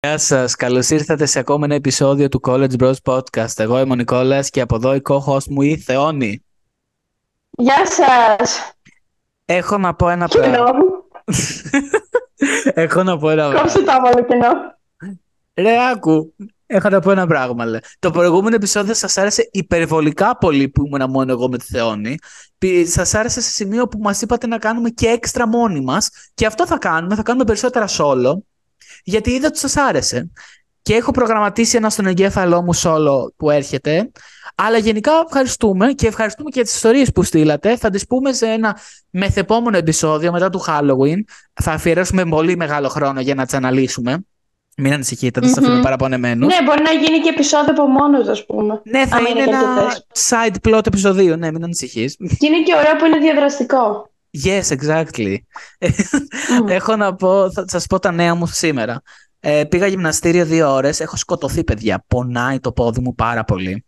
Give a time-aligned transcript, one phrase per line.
[0.00, 0.54] Γεια σας.
[0.54, 3.58] Καλώς ήρθατε σε ακόμα ένα επεισόδιο του College Bros Podcast.
[3.58, 6.44] Εγώ είμαι ο Νικόλας και από εδώ η co-host μου η Θεόνη.
[7.50, 8.72] Γεια σας.
[9.44, 10.72] Έχω να πω ένα Κοινό πράγμα.
[10.72, 10.84] μου.
[12.84, 13.60] Έχω να πω ένα πράγμα.
[13.60, 14.48] Κόψε το άβολο κοινό.
[15.54, 16.34] Ρε, άκου.
[16.66, 17.64] Έχω να πω ένα πράγμα.
[17.64, 17.78] Λέ.
[17.98, 22.18] Το προηγούμενο επεισόδιο σας άρεσε υπερβολικά πολύ που ήμουν μόνο εγώ με τη Θεόνη.
[22.84, 26.10] Σας άρεσε σε σημείο που μας είπατε να κάνουμε και έξτρα μόνοι μας.
[26.34, 27.14] Και αυτό θα κάνουμε.
[27.14, 28.32] Θα κάνουμε περισσότερα solo.
[29.04, 30.30] Γιατί είδα ότι σας άρεσε.
[30.82, 34.10] Και έχω προγραμματίσει ένα στον εγκέφαλό μου solo που έρχεται.
[34.54, 37.76] Αλλά γενικά ευχαριστούμε και ευχαριστούμε και για τις ιστορίες που στείλατε.
[37.76, 38.76] Θα τις πούμε σε ένα
[39.10, 41.18] μεθεπόμενο επεισόδιο μετά του Halloween.
[41.62, 44.18] Θα αφιερώσουμε πολύ μεγάλο χρόνο για να τις αναλύσουμε.
[44.76, 45.64] Μην ανησυχείτε, δεν σας Μμμ.
[45.66, 46.46] αφήνω παραπονεμένους.
[46.54, 48.80] Ναι, μπορεί να γίνει και επεισόδιο από μόνος τους, ας πούμε.
[48.84, 50.06] Ναι, θα άμα είναι είναι ένα αρκετές.
[50.28, 51.36] side plot επεισοδίο.
[51.36, 52.16] Ναι, μην ανησυχείς.
[52.16, 54.10] Και είναι και ωραίο που είναι διαδραστικό.
[54.44, 55.36] Yes, exactly.
[56.62, 56.68] Μμ.
[56.68, 59.02] Έχω να πω, θα σας πω τα νέα μου σήμερα.
[59.40, 61.00] Ε, πήγα γυμναστήριο δύο ώρες.
[61.00, 62.04] Έχω σκοτωθεί, παιδιά.
[62.06, 63.84] Πονάει το πόδι μου πάρα πολύ.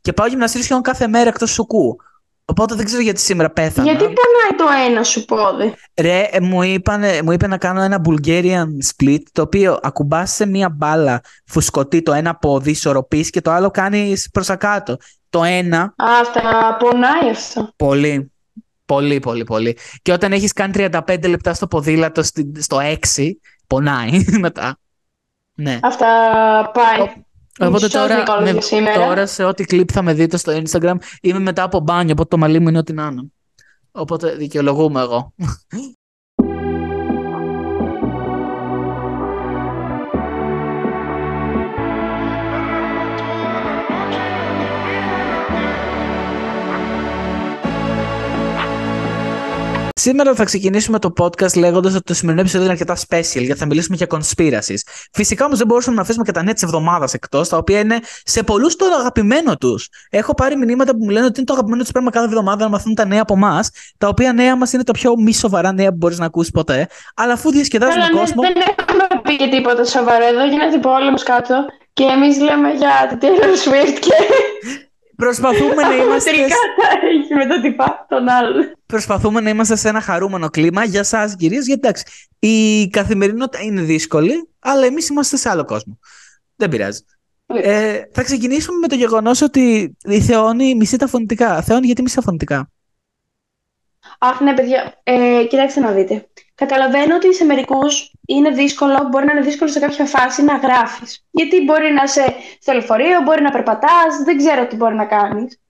[0.00, 1.96] Και πάω γυμναστήριο σχεδόν κάθε μέρα εκτός σουκού.
[2.44, 3.90] Οπότε δεν ξέρω γιατί σήμερα πέθανα.
[3.90, 8.00] Γιατί πονάει το ένα σου πόδι; Ρε, ε, μου, είπανε, μου είπε να κάνω ένα
[8.08, 13.50] Bulgarian split, το οποίο ακουμπάς σε μία μπάλα φουσκωτή το ένα πόδι, ισορροπείς και το
[13.50, 14.96] άλλο κάνεις προς τα κάτω.
[15.30, 17.68] Το ένα, Α, Αυτά πονάει αυτό.
[17.76, 18.32] πολύ,
[18.94, 19.76] πολύ, πολύ, πολύ.
[20.02, 22.78] Και όταν έχεις κάνει 35 λεπτά στο ποδήλατο στη- στο
[23.16, 23.30] 6,
[23.66, 24.76] πονάει μετά.
[25.54, 25.78] Ναι.
[25.82, 26.06] Αυτά
[26.74, 27.00] πάει.
[27.58, 29.06] Οπότε Μισός τώρα, Νικόλας με- για σήμερα.
[29.06, 32.38] τώρα σε ό,τι κλιπ θα με δείτε στο Instagram είμαι μετά από μπάνιο, οπότε το
[32.38, 33.22] μαλλί μου είναι ό,τι να είναι.
[33.92, 35.34] Οπότε δικαιολογούμε εγώ.
[49.94, 53.66] Σήμερα θα ξεκινήσουμε το podcast λέγοντας ότι το σημερινό επεισόδιο είναι αρκετά special γιατί θα
[53.66, 54.80] μιλήσουμε για conspiracies.
[55.12, 57.98] Φυσικά όμως δεν μπορούσαμε να αφήσουμε και τα νέα της εβδομάδας εκτός, τα οποία είναι
[58.24, 59.88] σε πολλούς το αγαπημένο τους.
[60.10, 62.70] Έχω πάρει μηνύματα που μου λένε ότι είναι το αγαπημένο τους πράγμα κάθε εβδομάδα να
[62.70, 65.88] μαθαίνουν τα νέα από εμάς, τα οποία νέα μας είναι τα πιο μη σοβαρά νέα
[65.88, 66.88] που μπορείς να ακούσεις ποτέ.
[67.14, 68.42] Αλλά αφού διασκεδάζουμε Αλλά τον ναι, κόσμο.
[68.42, 70.24] δεν έχουμε πει και τίποτα σοβαρό.
[70.24, 71.64] Εδώ γίνεται πόλεμος κάτω.
[71.92, 74.14] Και εμείς λέμε για την Taylor Swift και
[75.22, 76.30] Προσπαθούμε να είμαστε.
[76.30, 78.72] τελικά τα έχει με το τυπά τον άλλον.
[78.86, 82.04] Προσπαθούμε να είμαστε σε ένα χαρούμενο κλίμα για εσά κυρίω, γιατί εντάξει,
[82.38, 85.98] η καθημερινότητα είναι δύσκολη, αλλά εμείς είμαστε σε άλλο κόσμο.
[86.56, 87.04] Δεν πειράζει.
[87.46, 91.62] Ε, θα ξεκινήσουμε με το γεγονός ότι η Θεόνη μισεί τα φωνητικά.
[91.62, 92.70] Θεόνη, γιατί μισεί τα φωνητικά;
[94.18, 95.00] Αχ, ναι, παιδιά.
[95.02, 96.28] Ε, κοιτάξτε να δείτε.
[96.62, 101.24] Καταλαβαίνω ότι σε μερικούς είναι δύσκολο, μπορεί να είναι δύσκολο σε κάποια φάση να γράφεις.
[101.30, 105.60] Γιατί μπορεί να είσαι στο λεωφορείο, μπορεί να περπατάς, δεν ξέρω τι μπορεί να κάνεις.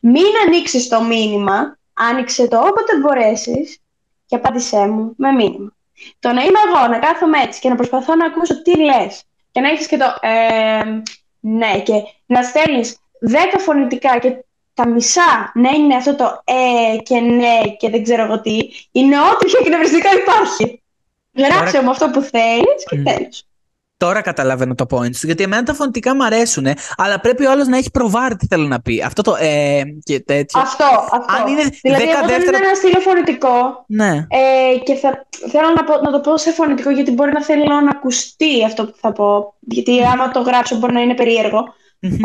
[0.00, 3.78] Μην ανοίξεις το μήνυμα, άνοιξε το όποτε μπορέσεις
[4.26, 5.76] και απάντησέ μου με μήνυμα.
[6.18, 9.60] Το να είμαι εγώ, να κάθομαι έτσι και να προσπαθώ να ακούσω τι λες και
[9.60, 10.82] να έχεις και το ε,
[11.40, 11.92] ναι, και
[12.26, 12.96] να στέλνεις
[13.30, 14.44] 10 φωνητικά και
[14.76, 18.58] τα μισά να είναι αυτό το ε και ναι και δεν ξέρω εγώ τι,
[18.92, 20.82] είναι ό,τι πιο εκνευριστικό υπάρχει.
[21.36, 23.02] Γράψε Τώρα- μου αυτό που θέλεις και Μμ.
[23.04, 23.44] τέλος.
[23.98, 26.66] Τώρα καταλαβαίνω το point σου, γιατί εμένα τα φωνητικά μου αρέσουν,
[26.96, 29.02] αλλά πρέπει ο άλλος να έχει προβάρει τι θέλει να πει.
[29.02, 30.60] Αυτό το ε και τέτοιο.
[30.60, 31.34] Αυτό, αυτό.
[31.42, 32.56] Αν είναι δηλαδή, 10 εγώ δεν δεύτερα.
[32.56, 34.26] είναι ένα στείλω φωνητικό Ναι.
[34.28, 37.64] ε, και θα, θέλω να, πω, να το πω σε φωνητικό γιατί μπορεί να θέλω
[37.80, 39.54] να ακουστεί αυτό που θα πω.
[39.60, 41.64] Γιατί άμα το γράψω μπορεί να είναι περίεργο.
[42.00, 42.16] Μμμ.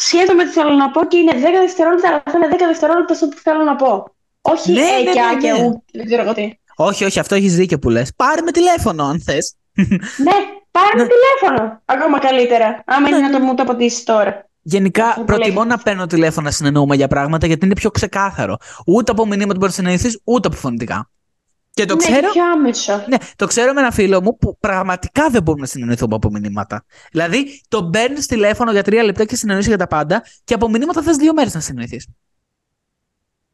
[0.00, 0.06] Οκ.
[0.06, 3.26] Σκέφτομαι τι θέλω να πω και είναι 10 δευτερόλεπτα, αλλά θα είναι 10 δευτερόλεπτα αυτό
[3.28, 4.14] που θέλω να πω.
[4.42, 5.66] Όχι Ναι, ε ναι, και ναι, α και ναι.
[5.66, 6.52] ου, δεν ξέρω εγώ τι.
[6.76, 8.12] Όχι, όχι, αυτό έχεις δίκιο που λες.
[8.16, 9.54] Πάρε με τηλέφωνο, αν θες.
[10.16, 10.32] Ναι,
[10.70, 11.02] πάρε Ναι.
[11.02, 11.82] με τηλέφωνο.
[11.84, 12.82] Ακόμα καλύτερα.
[12.86, 14.48] Άμα είναι Ναι, να το μου το απαντήσει τώρα.
[14.62, 15.68] Γενικά, Αυτό που προτιμώ λέει.
[15.68, 18.56] να παίρνω τηλέφωνο να συνεννοούμε για πράγματα γιατί είναι πιο ξεκάθαρο.
[18.86, 21.10] Ούτε από μηνύματα μπορείς να συνεννοηθείς, ούτε από φωνητικά.
[21.80, 22.30] Και το ναι, ξέρω.
[22.30, 23.04] πιο άμεσο.
[23.08, 26.84] Ναι, το ξέρω με ένα φίλο μου που πραγματικά δεν μπορούμε να συνεννοηθούμε από μηνύματα.
[27.10, 31.02] Δηλαδή, τον παίρνει τηλέφωνο για τρία λεπτά και συνεννοείσαι για τα πάντα και από μηνύματα
[31.02, 32.06] θες δύο μέρες να συνεννοηθείς.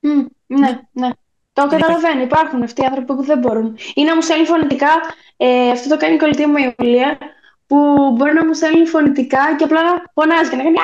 [0.00, 1.09] Μμ, ναι, ναι.
[1.53, 2.22] Το καταλαβαίνω.
[2.22, 3.76] Υπάρχουν αυτοί οι άνθρωποι που δεν μπορούν.
[3.94, 4.91] Ή να μου στέλνει φωνητικά.
[5.36, 7.19] Ε, αυτό το κάνει η κολλητή μου η Ιουλία.
[7.66, 7.76] Που
[8.16, 10.83] μπορεί να μου στέλνει φωνητικά και απλά να φωνάζει και να κάνει Α!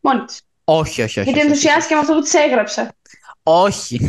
[0.00, 0.40] Μόνη της.
[0.64, 1.30] Όχι, όχι, όχι.
[1.30, 2.94] Γιατί όχι, ενθουσιάστηκε με αυτό που της έγραψα.
[3.42, 4.00] Όχι.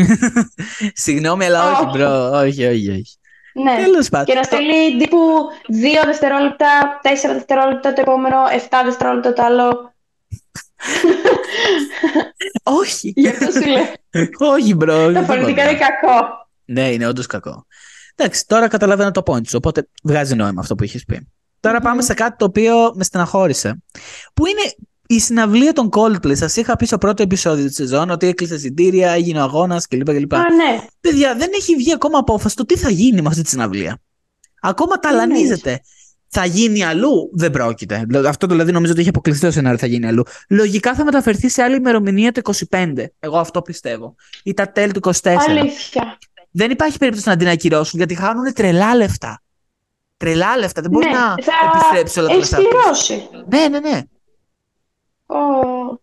[1.04, 1.98] Συγγνώμη, αλλά όχι, Όχι.
[1.98, 2.30] bro.
[2.32, 3.16] Όχι, όχι, όχι.
[3.54, 3.76] Ναι.
[3.84, 4.26] Τέλος πάντων.
[4.26, 5.18] Και να στέλνει τύπου
[5.68, 8.38] 2 δευτερόλεπτα, 4 δευτερόλεπτα το επόμενο,
[8.70, 9.94] 7 δευτερόλεπτα το άλλο.
[12.82, 13.14] Όχι.
[13.16, 14.54] Γι' αυτό σου λέω.
[14.54, 15.12] όχι, bro.
[15.12, 16.28] Τα φωνητικά είναι κακό.
[16.66, 17.66] Ναι, είναι όντως κακό.
[18.16, 21.28] Εντάξει, τώρα καταλαβαίνω το point σου, οπότε βγάζει νόημα αυτό που είχες πει.
[21.60, 21.84] Τώρα Μμμ.
[21.84, 23.84] πάμε σε κάτι το οποίο με στεναχώρησε.
[24.34, 24.62] Που είναι
[25.14, 26.36] η συναυλία των Coldplay.
[26.36, 30.06] Σας είχα πει στο πρώτο επεισόδιο της σεζόν ότι έκλεισε εισιτήρια, έγινε ο αγώνας κλπ.
[30.14, 30.34] κλπ.
[30.34, 30.86] Α, ναι.
[31.02, 34.02] Παιδιά, δεν έχει βγει ακόμα απόφαση το τι θα γίνει με αυτή τη συναυλία.
[34.62, 35.80] Ακόμα ταλανίζεται.
[36.28, 38.04] Θα γίνει αλλού, δεν πρόκειται.
[38.08, 40.24] Δηλαδή, Αυτό δηλαδή νομίζω ότι έχει αποκλειστεί το σενάριο θα γίνει αλλού.
[40.50, 42.94] Λογικά θα μεταφερθεί σε άλλη ημερομηνία το 25.
[43.20, 44.16] Εγώ αυτό πιστεύω.
[44.44, 45.36] Ή τα τέλη του 24.
[45.48, 46.18] Αλήθεια.
[46.52, 49.42] Δεν υπάρχει περίπτωση να την ακυρώσουν γιατί χάνουν τρελά λεφτά.
[50.18, 50.82] Τρελά λεφτά.
[50.82, 52.68] Δεν μπορεί ναι, να θα επιστρέψει όλα τα έχεις λεφτά.
[52.68, 53.30] πληρώσει.
[53.50, 54.02] Ναι, ναι, ναι.
[55.32, 56.00] Ω,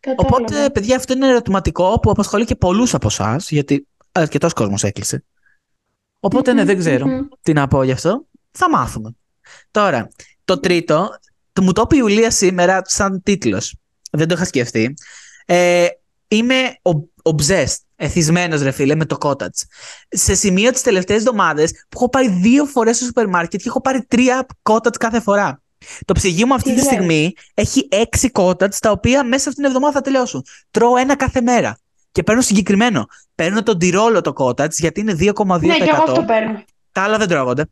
[0.00, 0.36] κατάλαβα.
[0.36, 5.24] Οπότε, παιδιά, αυτό είναι ερωτηματικό που απασχολεί και πολλούς από εσάς, γιατί αρκετός κόσμος έκλεισε.
[6.20, 7.26] Οπότε, ναι, Μμμ, δεν ξέρω μμμ.
[7.42, 8.26] τι να πω γι' αυτό.
[8.50, 9.10] Θα μάθουμε.
[9.70, 10.08] Τώρα,
[10.44, 11.08] το τρίτο,
[11.52, 13.74] το μου το είπε η Ιουλία σήμερα σαν τίτλος.
[14.10, 14.94] Δεν το είχα σκεφτεί.
[15.46, 15.86] Ε,
[16.28, 19.62] είμαι ο- obsessed, εθισμένος ρε φίλε, με το cottage.
[20.08, 23.80] Σε σημείο τις τελευταίες εβδομάδες που έχω πάει δύο φορές στο σούπερ μάρκετ και έχω
[23.80, 25.62] πάρει τρία cottage κάθε φορά.
[26.04, 29.48] Το ψυγείο μου αυτή Τι τη λες; στιγμή έχει έξι cottage τα οποία μέσα σε
[29.48, 30.44] αυτήν την εβδομάδα θα τελειώσουν.
[30.70, 31.78] Τρώω ένα κάθε μέρα.
[32.12, 33.06] Και παίρνω συγκεκριμένο.
[33.34, 35.60] Παίρνω τον τυρόλο το cottage γιατί είναι 2,2%.
[35.60, 36.62] Ναι, και εγώ αυτό παίρνω.
[36.92, 37.64] Τα άλλα δεν τρώγονται.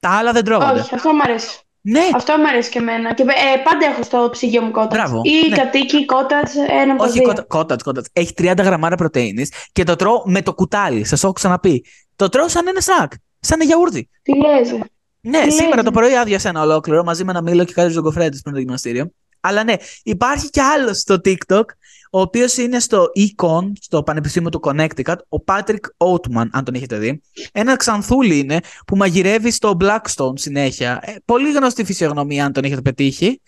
[0.00, 0.80] Τα άλλα δεν τρώγονται.
[0.80, 1.58] Όχι, αυτό μου αρέσει.
[1.80, 3.14] Ναι, Αυτό μου αρέσει και εμένα.
[3.14, 4.90] Και ε, πάντα έχω στο ψυγείο μου κότατ.
[4.92, 5.56] Μπράβο, Ή ναι.
[5.56, 6.48] κατοίκι, ή κότατ,
[6.80, 7.28] ένα από τα όχι δύο.
[7.28, 8.08] κότα- κότατς, κότατς.
[8.12, 11.04] Έχει 30 γραμμάρα πρωτεΐνης και το τρώω με το κουτάλι.
[11.04, 11.84] Σας έχω ξαναπεί.
[12.16, 13.12] Το τρώω σαν ένα σακ.
[13.40, 14.08] Σαν ένα γιαούρτι.
[14.22, 14.80] Τι λες.
[15.24, 15.30] Ρε.
[15.30, 15.84] Ναι, Τι σήμερα λες.
[15.84, 19.10] το πρωί άδειασα ένα ολόκληρο μαζί με ένα μήλο και κάτι ζωγκοφρέντε πριν το γυμναστήριο.
[19.40, 21.62] Αλλά ναι, υπάρχει κι άλλο στο TikTok,
[22.10, 26.98] ο οποίος είναι στο Econ, στο Πανεπιστήμιο του Connecticut, ο Patrick Oatman, αν τον έχετε
[26.98, 27.22] δει.
[27.52, 31.00] Ένας ξανθούλης είναι που μαγειρεύει στο Blackstone συνέχεια.
[31.02, 33.40] Ε, πολύ γνωστή φυσιογνωμία, αν τον έχετε πετύχει.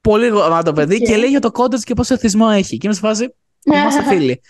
[0.00, 1.02] Πολύ γαμάτο παιδί Οκ.
[1.02, 2.76] και λέει για το cottage και πόσο εθισμό έχει.
[2.76, 3.34] Και είμαι σε φάση,
[3.64, 4.40] είμαστε φίλοι.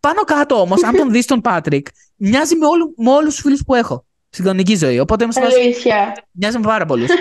[0.00, 1.82] Πάνω κάτω όμως, αν τον δεις τον Patrick,
[2.16, 4.98] μοιάζει με, όλου, με όλους τους φίλους που έχω στην κανονική ζωή.
[4.98, 5.60] Οπότε είμαι σε φάση.
[5.60, 6.12] Αλήθεια.
[6.30, 7.08] Μοιάζει με πάρα πολλούς.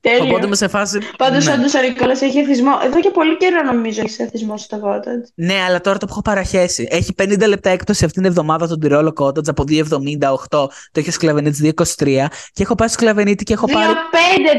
[0.00, 0.24] Τέλειο.
[0.24, 0.98] Οπότε είμαι σε φάση.
[1.16, 1.52] Πάντως, ναι.
[1.52, 2.70] όντως ο Νικόλας έχει εθισμό.
[2.84, 5.26] Εδώ και πολύ καιρό νομίζω έχει εθισμό στο cottage.
[5.34, 6.88] ναι, αλλά τώρα το έχω παραχέσει.
[6.90, 10.48] Έχει 50 λεπτά έκπτωση αυτήν την εβδομάδα τον Τυρόλο Cottage από 2,78.
[10.50, 12.26] Το έχει ο Σκλαβενίτης 2,23.
[12.52, 13.92] Και έχω πάει στο Σκλαβενίτη και έχω πάρει.
[13.92, 13.96] 2-5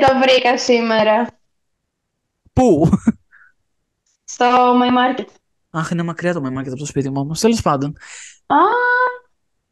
[0.08, 1.28] το βρήκα σήμερα.
[2.54, 2.90] Πού;
[4.24, 4.46] Στο
[4.82, 5.26] My Market.
[5.70, 7.40] Αχ, είναι μακριά το μεμάκι από το σπίτι μου όμως.
[7.40, 7.98] Τέλος πάντων.
[8.46, 8.56] Α,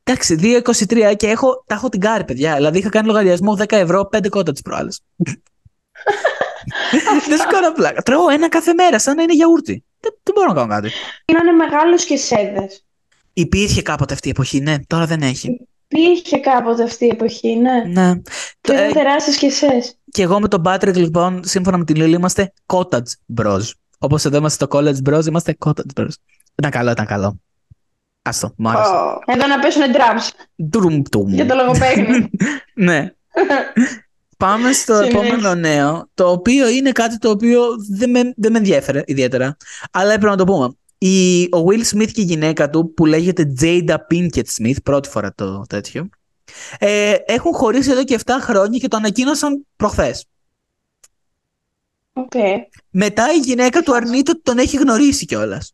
[0.03, 2.55] Εντάξει, 2,23 και έχω, τα έχω την κάρη, παιδιά.
[2.55, 5.01] Δηλαδή είχα κάνει λογαριασμό 10 ευρώ, 5 κότα τις προάλλες.
[7.27, 8.01] Δεν σου κάνω πλάκα.
[8.01, 9.83] Τρώω ένα κάθε μέρα, σαν να είναι γιαούρτι.
[9.99, 10.89] Δεν, δεν μπορώ να κάνω κάτι.
[11.25, 12.85] είναι μεγάλος και σέδες.
[13.33, 15.67] Υπήρχε κάποτε αυτή η εποχή, ναι, τώρα δεν έχει.
[15.87, 17.83] Υπήρχε κάποτε αυτή η εποχή, ναι.
[17.87, 18.21] Ναι.
[18.61, 19.95] Και Ε, ήταν τεράστιες και εσέ.
[20.11, 23.61] Και εγώ με τον Patrick, λοιπόν, σύμφωνα με την Λίλη, είμαστε cottage bros.
[23.97, 26.07] Όπως εδώ είμαστε στο college bros, είμαστε cottage bros.
[26.55, 27.39] Ήταν καλό, ήταν καλό.
[28.25, 28.91] Άστο, μου άρεσε.
[29.25, 30.29] Εδώ να πέσουν drums
[30.69, 31.33] Τουρμ, τουρμ.
[31.33, 32.29] για το λογοπαίγνιο.
[32.73, 33.13] ναι.
[34.37, 35.17] Πάμε στο Συνέχισε.
[35.17, 37.61] επόμενο νέο, το οποίο είναι κάτι το οποίο
[37.97, 39.57] δεν με, δεν με ενδιέφερε ιδιαίτερα,
[39.91, 40.75] αλλά έπρεπε να το πούμε.
[40.97, 45.33] Η, ο Will Smith και η γυναίκα του, που λέγεται Jada Pinkett Smith, πρώτη φορά
[45.33, 46.09] το τέτοιο,
[46.79, 50.25] ε, έχουν χωρίσει εδώ και 7 χρόνια και το ανακοίνωσαν προχθές.
[52.13, 52.33] Οκ.
[52.89, 55.73] Μετά η γυναίκα του αρνείται ότι τον έχει γνωρίσει κιόλας.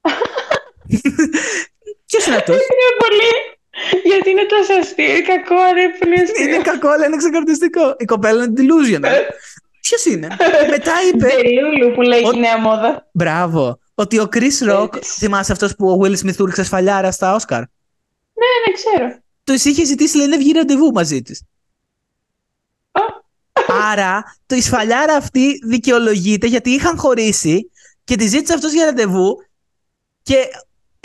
[2.12, 3.30] Ποιος είναι αυτός; Είναι πολύ.
[4.04, 5.10] Γιατί είναι τόσο αστείο.
[5.10, 6.44] Είναι κακό, αλλά είναι πολύ αστείο.
[6.44, 7.94] είναι κακό, αλλά είναι ξεκαρδιστικό.
[7.98, 9.16] Η κοπέλα είναι delusional.
[9.80, 10.28] Ποιος είναι;
[10.74, 11.26] Μετά είπε.
[11.26, 13.08] Ντελούλου που λέει Ο- η νέα μόδα.
[13.12, 13.78] Μπράβο.
[13.94, 15.10] Ότι ο Chris Rock, Έτσι.
[15.18, 17.58] θυμάσαι αυτός που ο Will Smith του ρίξε σφαλιάρα στα Όσκαρ.
[17.60, 19.20] Ναι, ναι, ξέρω.
[19.44, 21.42] Το είχε ζητήσει, λέει, να βγει ραντεβού μαζί της.
[23.90, 27.70] Άρα, το η σφαλιάρα αυτή δικαιολογείται γιατί είχαν χωρίσει
[28.04, 29.36] και τη ζήτησε αυτός για ραντεβού
[30.22, 30.36] και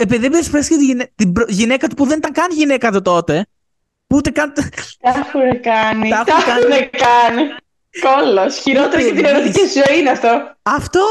[0.00, 2.92] επειδή πες πες και τη γυναι- την προ- γυναίκα του που δεν ήταν καν γυναίκα
[2.92, 3.46] του τότε,
[4.06, 4.52] που ούτε καν.
[4.52, 4.62] Τα
[5.02, 6.08] έχουν κάνει.
[6.10, 7.42] Τα Τα έχουν έχουν κάνει.
[8.00, 8.50] Κόλλο.
[8.50, 10.56] Χειρότερο για την ερωτική ζωή είναι αυτό.
[10.62, 11.02] Αυτό!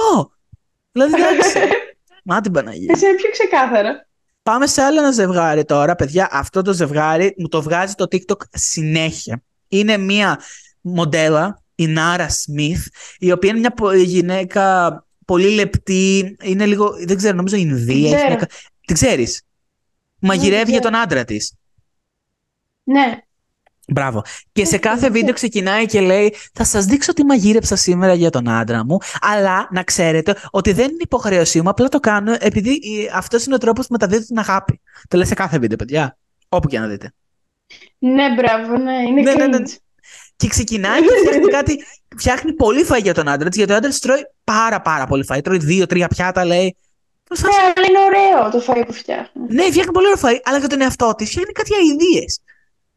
[0.91, 1.57] Δηλαδή, εντάξει.
[2.29, 2.91] Μα την Παναγία.
[2.93, 4.07] Εσύ είναι πιο ξεκάθαρα.
[4.43, 5.95] Πάμε σε άλλο ένα ζευγάρι τώρα.
[5.95, 9.43] Παιδιά, αυτό το ζευγάρι μου το βγάζει το TikTok συνέχεια.
[9.67, 10.39] Είναι μια
[10.81, 12.85] μοντέλα, η Νάρα Σμιθ,
[13.19, 14.91] η οποία είναι μια πο- γυναίκα
[15.25, 16.35] πολύ λεπτή.
[16.43, 18.07] Είναι λίγο, δεν ξέρω, νομίζω Ινδία.
[18.15, 18.17] ξέρω.
[18.17, 18.47] έχει μια κα-
[18.87, 19.41] Την ξέρεις.
[20.19, 20.93] Μαγειρεύει την για ξέρω.
[20.93, 21.53] τον άντρα της.
[22.83, 23.21] Ναι.
[23.87, 24.21] Μπράβο.
[24.51, 28.13] Και σε Όχι, κάθε δεν βίντεο ξεκινάει και λέει Θα σας δείξω τι μαγείρεψα σήμερα
[28.13, 32.35] για τον άντρα μου Αλλά να ξέρετε ότι δεν είναι υποχρέωσή μου Απλά το κάνω
[32.39, 35.77] επειδή ε, αυτός είναι ο τρόπος που μεταδίδω την αγάπη Το λέει σε κάθε βίντεο
[35.77, 36.17] παιδιά
[36.49, 37.13] Όπου και να δείτε
[37.97, 38.93] Ναι, μπράβο, ναι.
[39.07, 39.57] Είναι Ναι, ναι, ναι.
[39.57, 39.75] cringe.
[40.35, 41.83] Και ξεκινάει και φτιάχνει κάτι
[42.17, 45.39] Φτιάχνει πολύ φαΐ για τον άντρα της Γιατί ο άντρας τρώει πάρα πάρα πολύ φαΐ
[45.43, 46.75] Τρώει δύο-τρία πιάτα λέει
[47.41, 49.45] Ναι, αλλά είναι ωραίο το φαΐ που φτιάχνει.
[49.49, 52.39] Ναι, φτιάχνει πολύ ωραίο φαΐ, αλλά για τον εαυτό της φτιάχνει κάτι αηδίες.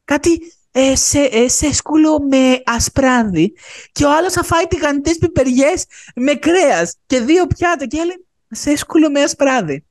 [0.04, 3.52] Κάτι ε, σε, ε, σέσκουλο με ασπράδι
[3.92, 5.84] και ο άλλος θα φάει τηγανιτές πιπεριές
[6.14, 9.84] με κρέας και δύο πιάτα και λέει σέσκουλο με ασπράδι.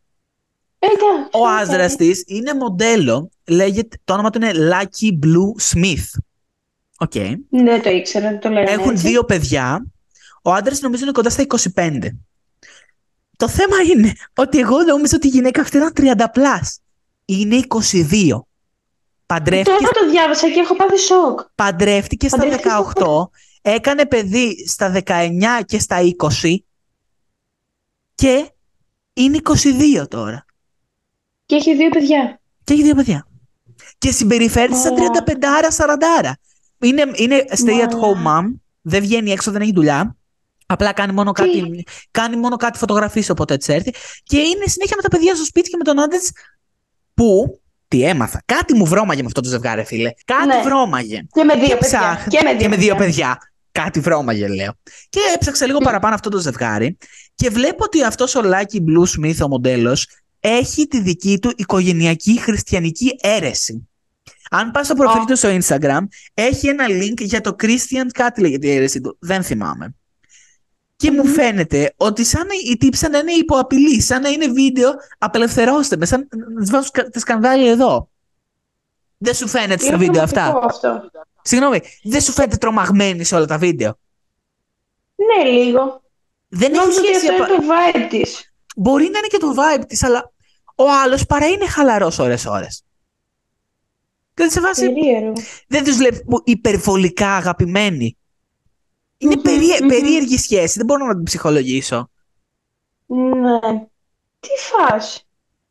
[0.80, 1.48] Ε, εντάξει, Ο οκ.
[1.48, 6.20] άντρας της είναι μοντέλο, λέγεται, το όνομα του είναι Lucky Blue Smith.
[6.98, 7.12] Οκ.
[7.50, 9.08] Δεν το ήξερα, το λέγανε Έχουν έτσι.
[9.08, 9.86] δύο παιδιά.
[10.42, 12.00] Ο άντρας νομίζω είναι κοντά στα 25.
[13.40, 16.80] Το θέμα είναι ότι εγώ νόμιζα ότι η γυναίκα αυτή ήταν 30 plus.
[17.26, 18.40] Είναι 22.
[19.26, 21.40] Παντρεύτηκε, Τώρα το διάβασα και έχω πάθει σοκ.
[21.56, 23.30] παντρεύτηκε στα Παντρεύτηκε 18,
[23.62, 25.98] έκανε παιδί στα 19 και στα
[26.42, 26.56] 20
[28.16, 28.52] και
[29.14, 29.40] είναι
[30.02, 30.46] 22 τώρα.
[31.46, 32.42] Και έχει δύο παιδιά.
[32.64, 33.28] Και έχει δύο παιδιά.
[33.98, 35.24] Και συμπεριφέρεται σαν Μαλάκα.
[35.24, 36.32] 35 40
[36.80, 38.48] Είναι, είναι stay at home Μαλάκα.
[38.48, 38.60] mom.
[38.82, 40.18] Δεν βγαίνει έξω, δεν έχει δουλειά.
[40.72, 43.94] Απλά κάνει μόνο κάτι, κάνει μόνο κάτι φωτογραφίες όποτε έτσι έρθει.
[44.24, 46.32] Και είναι συνέχεια με τα παιδιά στο σπίτι και με τον άντρα της
[47.14, 47.60] που.
[47.88, 48.42] Τι έμαθα.
[48.46, 50.12] Κάτι μου βρώμαγε με αυτό το ζευγάρι, φίλε.
[50.26, 50.62] Κάτι Ναι.
[50.64, 51.22] βρώμαγε.
[51.32, 52.00] Και με δύο Και παιδιά.
[52.00, 53.06] ψάχ- Και με δύο, Και με δύο παιδιά.
[53.06, 53.38] παιδιά.
[53.72, 54.74] Κάτι βρώμαγε, λέω.
[55.10, 56.98] Και έψαξα λίγο παραπάνω αυτό το ζευγάρι
[57.36, 60.08] και βλέπω ότι αυτός ο Lucky Blue Smith, ο μοντέλος,
[60.40, 63.90] έχει τη δική του οικογενειακή χριστιανική αίρεση.
[64.50, 65.26] Αν πας στο προφίλ Α.
[65.26, 66.00] του στο Instagram,
[66.34, 69.18] έχει ένα link για το Christian, κάτι λέγεται η αίρεση του.
[69.20, 69.94] Δεν θυμάμαι.
[71.00, 71.32] Και μου Μμμ.
[71.34, 75.98] φαίνεται ότι σαν να, η τύψη σαν να είναι υποαπειλή, σαν να είναι βίντεο, απελευθερώστε
[75.98, 78.10] με, σαν να σας βάζω σκα- τα σκανδάλια εδώ.
[79.18, 81.10] Δεν σου φαίνεται στα Είναι βίντεο αυτά; τρομακτικό Αυτό.
[81.42, 84.00] Συγγνώμη, δεν σου φαίνεται τρομαγμένη σε όλα τα βίντεο;
[85.16, 86.02] Ναι, λίγο.
[86.48, 87.28] Δεν έχει Νόμιζα ότι σχέση.
[87.32, 88.54] αυτό απα- είναι το vibe της.
[88.76, 90.32] Μπορεί να είναι και το vibe της, αλλά
[90.76, 92.84] ο άλλος παρά είναι χαλαρός ώρες-ώρες.
[94.34, 94.86] Και δεν σε βάζει.
[94.94, 95.34] Περίεργο.
[95.68, 98.18] Δεν τους βλέπει υπερβολικά αγαπημένοι.
[99.22, 99.88] Είναι Μμμ, περίε- μμμ.
[99.88, 100.78] περίεργη σχέση.
[100.78, 102.10] Δεν μπορώ να την ψυχολογήσω.
[103.06, 103.60] Ναι.
[104.40, 105.26] Τι φας.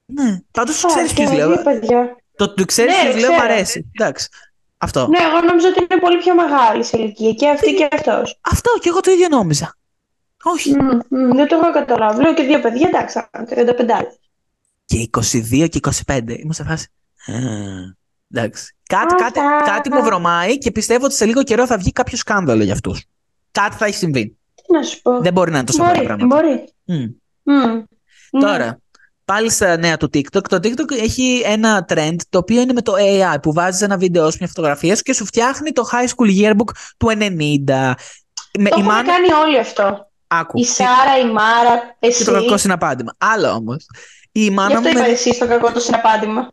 [0.07, 0.41] Ναι.
[0.51, 1.49] Πάντω Φας, ξέρεις και ποιους με λέω.
[1.53, 2.17] δύο παιδιά.
[2.37, 3.53] Το του ξέρεις Ναι, ποιους λέω, μου ξέρω.
[3.53, 3.91] αρέσει.
[3.99, 4.29] Εντάξει.
[4.79, 5.07] Αυτό.
[5.09, 7.33] Ναι, εγώ νόμιζα ότι είναι πολύ πιο μεγάλη σε ηλικία.
[7.33, 8.39] Και αυτή και αυτός.
[8.41, 9.77] Αυτό και εγώ το ίδιο νόμιζα.
[10.43, 10.75] Όχι.
[10.75, 12.23] Μμ, μμ, Δεν το έχω καταλάβει.
[12.23, 14.19] Λέω και δύο παιδιά, εντάξει, 35.
[14.85, 16.39] Και 22 και 25.
[16.39, 16.87] Είμαι σε φάση.
[17.27, 17.33] «Α,
[18.35, 18.75] Εντάξει.
[18.89, 19.73] Κάτι, κάτι, Αυτά.
[19.73, 23.05] κάτι μου βρωμάει και πιστεύω ότι σε λίγο καιρό θα βγει κάποιο σκάνδαλο για αυτούς.
[23.51, 24.37] Κάτι θα έχει συμβεί.
[24.55, 25.21] Τι να σου πω.
[25.21, 26.37] Δεν μπορεί να είναι τόσο απλά τα Μπορεί, πράγματα.
[26.37, 26.73] μπορεί.
[26.85, 27.07] Μμ.
[27.43, 27.83] Μμ.
[28.31, 28.41] Ναι.
[28.41, 28.79] Τώρα,
[29.25, 30.43] πάλι στα νέα του TikTok.
[30.49, 34.31] Το TikTok έχει ένα trend το οποίο είναι με το AI που βάζεις ένα βίντεο
[34.31, 37.15] σου, μια φωτογραφία σου και σου φτιάχνει το high school yearbook του 90.
[37.17, 37.57] Με, Το
[38.59, 40.11] η έχουν Μάνα, κάνει όλοι αυτό.
[40.27, 42.25] άκου, Η Σάρα, η Μάρα, και εσύ.
[42.25, 43.15] το κακό συναπάντημα.
[43.19, 43.87] Άλλο όμως.
[44.33, 46.49] Η Γι' μάνα, αυτό μου είπα με, εσύ στο κακό το συναπάντημα.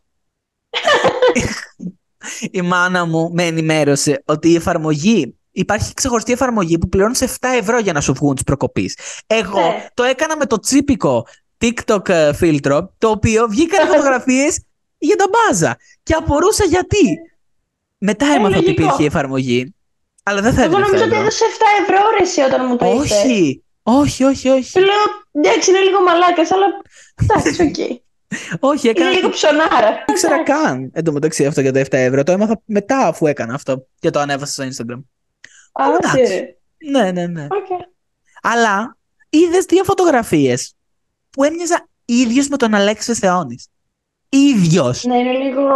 [2.50, 7.26] η μάνα μου με ενημέρωσε ότι η εφαρμογή Υπάρχει ξεχωριστή εφαρμογή που πληρώνεις 7
[7.60, 8.90] ευρώ για να σου βγουν τις προκοπή.
[9.26, 9.86] Εγώ Ναι.
[9.94, 11.26] το έκανα με το τσίπικο
[11.64, 14.60] TikTok ε, φίλτρο, το οποίο βγήκαν φωτογραφίες
[14.98, 15.76] για τα μπάζα.
[16.02, 17.18] Και απορούσα γιατί.
[17.98, 18.82] Μετά έμαθα ότι λογικό.
[18.82, 19.74] υπήρχε η εφαρμογή.
[20.22, 21.22] Αλλά δεν θα Εγώ έδινε νομίζω ότι ευρώ.
[21.26, 23.10] έδωσε 7 ευρώ ρε εσύ όταν μου το είπες.
[23.10, 24.72] Όχι, όχι, όχι, όχι.
[24.72, 26.66] Του λέω, εντάξει, είναι λίγο μαλάκας, αλλά
[27.22, 28.00] εντάξει, οκ.
[28.60, 29.10] όχι, Είναι έκανα.
[29.10, 29.90] λίγο ψωνάρα.
[29.90, 30.90] Δεν ήξερα καν.
[30.94, 32.22] Εν τω μεταξύ αυτό για τα 7 ευρώ.
[32.22, 35.00] Το έμαθα μετά αφού έκανα αυτό και το ανέβασα στο Instagram.
[35.76, 36.34] Άντε, εντάξει.
[36.34, 36.56] ρε.
[36.90, 37.46] Ναι, ναι, ναι.
[37.50, 37.80] Οκ.
[38.42, 38.96] Αλλά
[39.30, 40.74] είδες δύο φωτογραφίες
[41.30, 43.68] που έμοιαζα ίδιο με τον Αλέξη Θεόνης.
[44.28, 45.04] ίδιος.
[45.04, 45.68] Ναι, είναι λίγο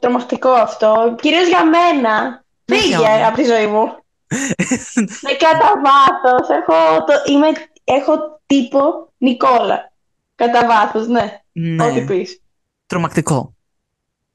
[0.00, 1.14] τρομακτικό αυτό.
[1.20, 2.44] Κυρίως για μένα.
[2.64, 3.26] Ναι, Φύγε για μένα.
[3.26, 3.80] από τη ζωή μου.
[5.22, 6.48] Με κατά βάθος.
[6.48, 7.46] Έχω, το, είμαι,
[7.84, 9.92] έχω τύπο Νικόλα.
[10.34, 11.40] Κατά βάθος, ναι.
[11.84, 12.06] Ό,τι ναι.
[12.06, 12.42] πεις.
[12.86, 13.54] Τρομακτικό.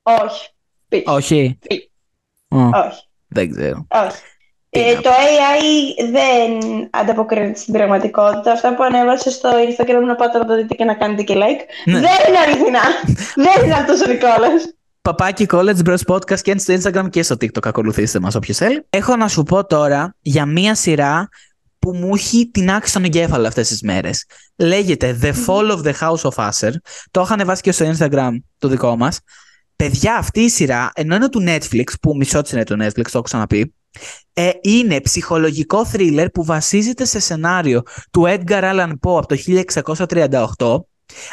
[0.03, 0.50] Όχι.
[0.88, 1.03] Πεις.
[1.05, 1.57] Όχι.
[1.67, 1.89] Πεις.
[2.48, 3.07] Ω, Όχι.
[3.27, 3.88] δεν ξέρω.
[3.89, 4.21] Όχι.
[4.71, 5.63] Τι Ε, να το AI
[6.11, 6.49] δεν
[6.89, 8.51] ανταποκρίνεται στην πραγματικότητα.
[8.51, 11.61] Αυτά που ανέβασε στο Instagram να πάτε να το δείτε και να κάνετε και like.
[11.85, 11.99] Ναι.
[11.99, 12.81] Δεν είναι αληθινά.
[13.45, 14.73] δεν είναι αυτός ο Νικόλας.
[15.01, 17.67] Παπάκι College Bros Podcast και στο Instagram και στο TikTok.
[17.67, 18.85] Ακολουθήστε μας όποιος θέλει.
[18.89, 21.29] Έχω να σου πω τώρα για μία σειρά
[21.79, 24.25] που μου έχει τεινάξει στον εγκέφαλο αυτές τις μέρες.
[24.55, 26.71] Λέγεται The Fall of the House of Usher.
[27.11, 29.19] Το έχω ανεβάσει και στο Instagram το δικό μας.
[29.75, 33.11] Παιδιά, αυτή η σειρά, ενώ είναι του Netflix, που μισό της είναι του Netflix, το
[33.13, 33.73] έχω ξαναπεί,
[34.33, 39.36] ε, είναι ψυχολογικό θρίλερ που βασίζεται σε σενάριο του Edgar Allan Poe από το
[40.57, 40.83] 1638,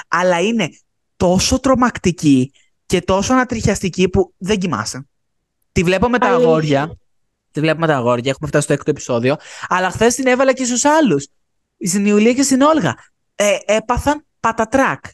[0.08, 0.68] αλλά είναι
[1.16, 2.52] τόσο τρομακτική
[2.86, 5.06] και τόσο ανατριχιαστική που δεν κοιμάσαι.
[5.72, 6.46] Τη βλέπω με τα Αλήθεια.
[6.46, 6.98] αγόρια.
[7.50, 9.36] Τη βλέπω με τα αγόρια, έχουμε φτάσει στο έκτο επεισόδιο.
[9.68, 11.26] Αλλά χθες την έβαλα και στους άλλους.
[11.84, 12.94] Στην Ιουλία και στην Όλγα.
[13.34, 15.04] Ε, έπαθαν πατατράκ.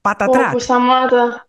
[0.00, 0.48] Πατατράκ.
[0.48, 1.43] Όπου σταμάτα.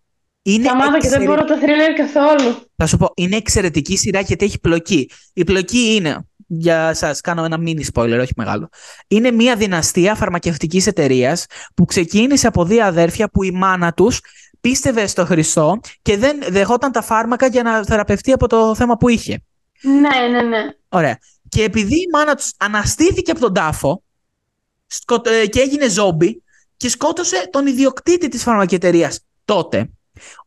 [0.48, 2.56] Είναι Σταμάτα και δεν εξαιρε- μπορώ το θρίλερ καθόλου.
[2.76, 5.10] Θα σου πω, είναι εξαιρετική σειρά γιατί έχει πλοκή.
[5.32, 8.68] Η πλοκή είναι, για σας κάνω ένα mini spoiler, όχι μεγάλο.
[9.08, 14.20] Είναι μια δυναστεία φαρμακευτικής εταιρείας που ξεκίνησε από δύο αδέρφια που η μάνα τους
[14.60, 19.08] πίστευε στο Χριστό και δεν δεχόταν τα φάρμακα για να θεραπευτεί από το θέμα που
[19.08, 19.42] είχε.
[19.82, 20.58] Ναι, ναι, ναι.
[20.88, 21.18] Ωραία.
[21.48, 24.02] Και επειδή η μάνα τους αναστήθηκε από τον τάφο
[24.86, 26.42] σκοτ- ε, και έγινε ζόμπι
[26.76, 29.90] και σκότωσε τον ιδιοκτήτη της φαρμακεταιρείας τότε.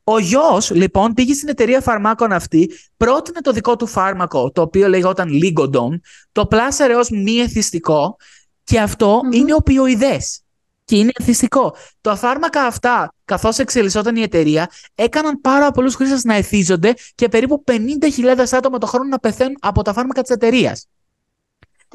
[0.03, 4.87] Ο γιος, λοιπόν, πήγε στην εταιρεία φαρμάκων αυτή, πρότεινε το δικό του φάρμακο, το οποίο
[4.87, 5.99] λεγόταν Ligodon,
[6.31, 8.17] το πλάσαρε ως μη εθιστικό
[8.63, 10.41] και αυτο είναι οπιοειδές
[10.89, 11.75] και είναι εθιστικό.
[12.01, 17.63] Τα φάρμακα αυτά, καθώς εξελισσόταν η εταιρεία, έκαναν πάρα πολλούς χρήστες να εθίζονται και περίπου
[17.67, 20.87] 50.000 άτομα το χρόνο να πεθαίνουν από τα φάρμακα της εταιρείας.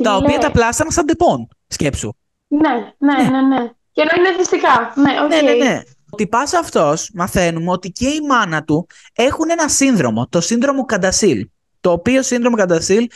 [0.03, 2.13] Τα οποία τα πλάσανε σαν τεπών, σκέψου.
[2.49, 3.71] Ναι, ναι, ναι, ναι.
[3.93, 4.93] Και να είναι εθιστικά.
[4.95, 5.29] Ναι, okay.
[5.29, 5.83] ναι, ναι, ναι.
[6.15, 11.49] Ο τυπάς αυτός μαθαίνουμε ότι και η μάνα του έχουν ένα σύνδρομο, το σύνδρομο Καντασίλ.
[11.81, 13.07] Το οποίο σύνδρομο Καντασίλ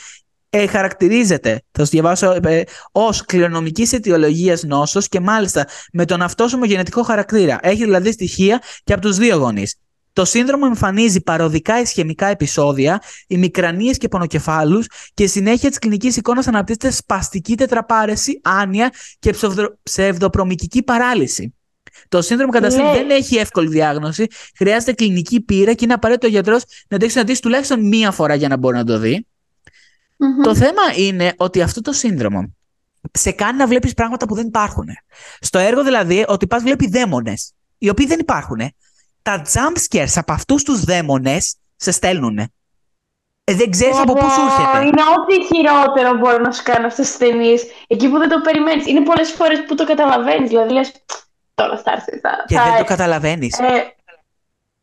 [0.49, 6.65] ε, χαρακτηρίζεται, θα σου διαβάσω, ε, ως κληρονομικής αιτιολογίας νόσος και μάλιστα με τον αυτόσωμο
[6.65, 7.57] γενετικό χαρακτήρα.
[7.61, 9.75] Έχει δηλαδή στοιχεία και από τους δύο γονείς.
[10.13, 16.91] Το σύνδρομο εμφανίζει παροδικά ισχυμικά επεισόδια, ημικρανίες και πονοκεφάλους και συνέχεια της κλινικής εικόνας αναπτύσσεται
[16.91, 19.35] σπαστική τετραπάρεση, άνοια και
[19.83, 21.53] ψευδοπρομικική παράλυση.
[22.09, 22.91] Το σύνδρομο καταστήλ ναι.
[22.91, 24.27] δεν έχει εύκολη διάγνωση.
[24.57, 28.35] Χρειάζεται κλινική πείρα και είναι απαραίτητο ο γιατρός να το έχει συναντήσει τουλάχιστον μία φορά
[28.35, 29.27] για να μπορεί να το δει.
[30.43, 32.55] Το θέμα είναι ότι αυτό το σύνδρομο
[33.11, 34.85] σε κάνει να βλέπεις πράγματα που δεν υπάρχουν.
[35.39, 38.59] Στο έργο δηλαδή, ότι πας βλέπει δαίμονες, οι οποίοι δεν υπάρχουν.
[39.21, 42.37] Τα jump scares από αυτούς τους δαίμονες σε στέλνουν.
[43.49, 44.85] Ε, δεν ξέρεις από πού σου έρχεται.
[44.85, 47.63] Είναι ό,τι χειρότερο μπορεί να σου κάνει αυτές τις ταινίες.
[47.87, 48.87] Εκεί που δεν το περιμένεις.
[48.87, 50.49] Είναι πολλές φορές που το καταλαβαίνεις.
[50.49, 50.91] Δηλαδή, λες,
[51.61, 52.19] τώρα θα έρθει.
[52.19, 53.59] Θα, και δεν το καταλαβαίνεις.
[53.59, 53.95] Ε,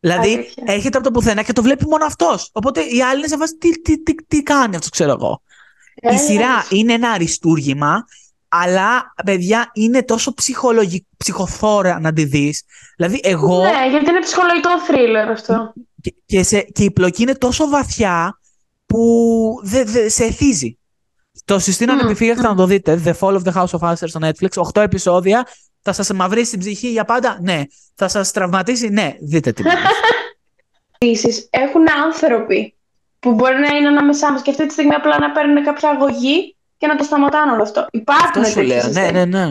[0.00, 0.64] δηλαδή αλήθεια.
[0.66, 2.50] έρχεται από το πουθενά και το βλέπει μόνο αυτός.
[2.52, 5.42] Οπότε οι άλλοι είναι σε βάση τι, τι, τι, τι κάνει αυτός, ξέρω εγώ.
[5.94, 8.04] Ε, η σειρά είναι ένα αριστούργημα,
[8.48, 12.62] αλλά παιδιά είναι τόσο ψυχολογικό, ψυχοφόρα να τη δεις.
[12.96, 13.62] Δηλαδή, εγώ.
[13.62, 15.72] Ναι, γιατί είναι ψυχολογικό θρίλερ αυτό.
[16.00, 18.38] Και, και, σε, και η πλοκή είναι τόσο βαθιά
[18.86, 20.78] που δε, δε, σε εθίζει.
[21.44, 21.98] Το συστήνω mm.
[21.98, 22.50] ανεπιφύλακτα mm.
[22.50, 23.02] να το δείτε.
[23.04, 24.48] The Fall of the House of Usher στο Netflix.
[24.74, 25.46] 8 επεισόδια.
[25.86, 27.62] Θα σας μαυρίσει την ψυχή για πάντα; Ναι.
[27.94, 29.14] Θα σας τραυματίσει; Ναι.
[29.20, 29.62] Δείτε τι.
[30.98, 32.74] Επίσης, έχουν άνθρωποι
[33.18, 36.56] που μπορεί να είναι ανάμεσά μας και αυτή τη στιγμή απλά να παίρνουν κάποια αγωγή
[36.76, 37.86] και να το σταματάνε όλο αυτό.
[37.90, 38.88] Υπάρχουν αυτό σου λέω.
[38.88, 39.50] Ναι, ναι, ναι.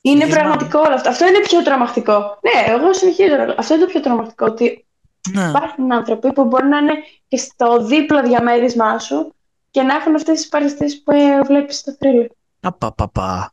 [0.00, 1.08] Είναι πραγματικό όλο αυτό.
[1.08, 2.18] Αυτό είναι πιο τρομακτικό.
[2.18, 3.34] Ναι, εγώ συνεχίζω.
[3.56, 4.46] Αυτό είναι το πιο τρομακτικό.
[4.46, 4.86] Ότι
[5.32, 5.48] ναι.
[5.48, 6.94] υπάρχουν άνθρωποι που μπορεί να είναι
[7.28, 9.34] και στο δίπλο διαμέρισμά σου
[9.70, 12.26] και να έχουν αυτές τις παρεστήσει που ε, βλέπεις στο θρύλο.
[12.60, 13.50] Απαπαπα.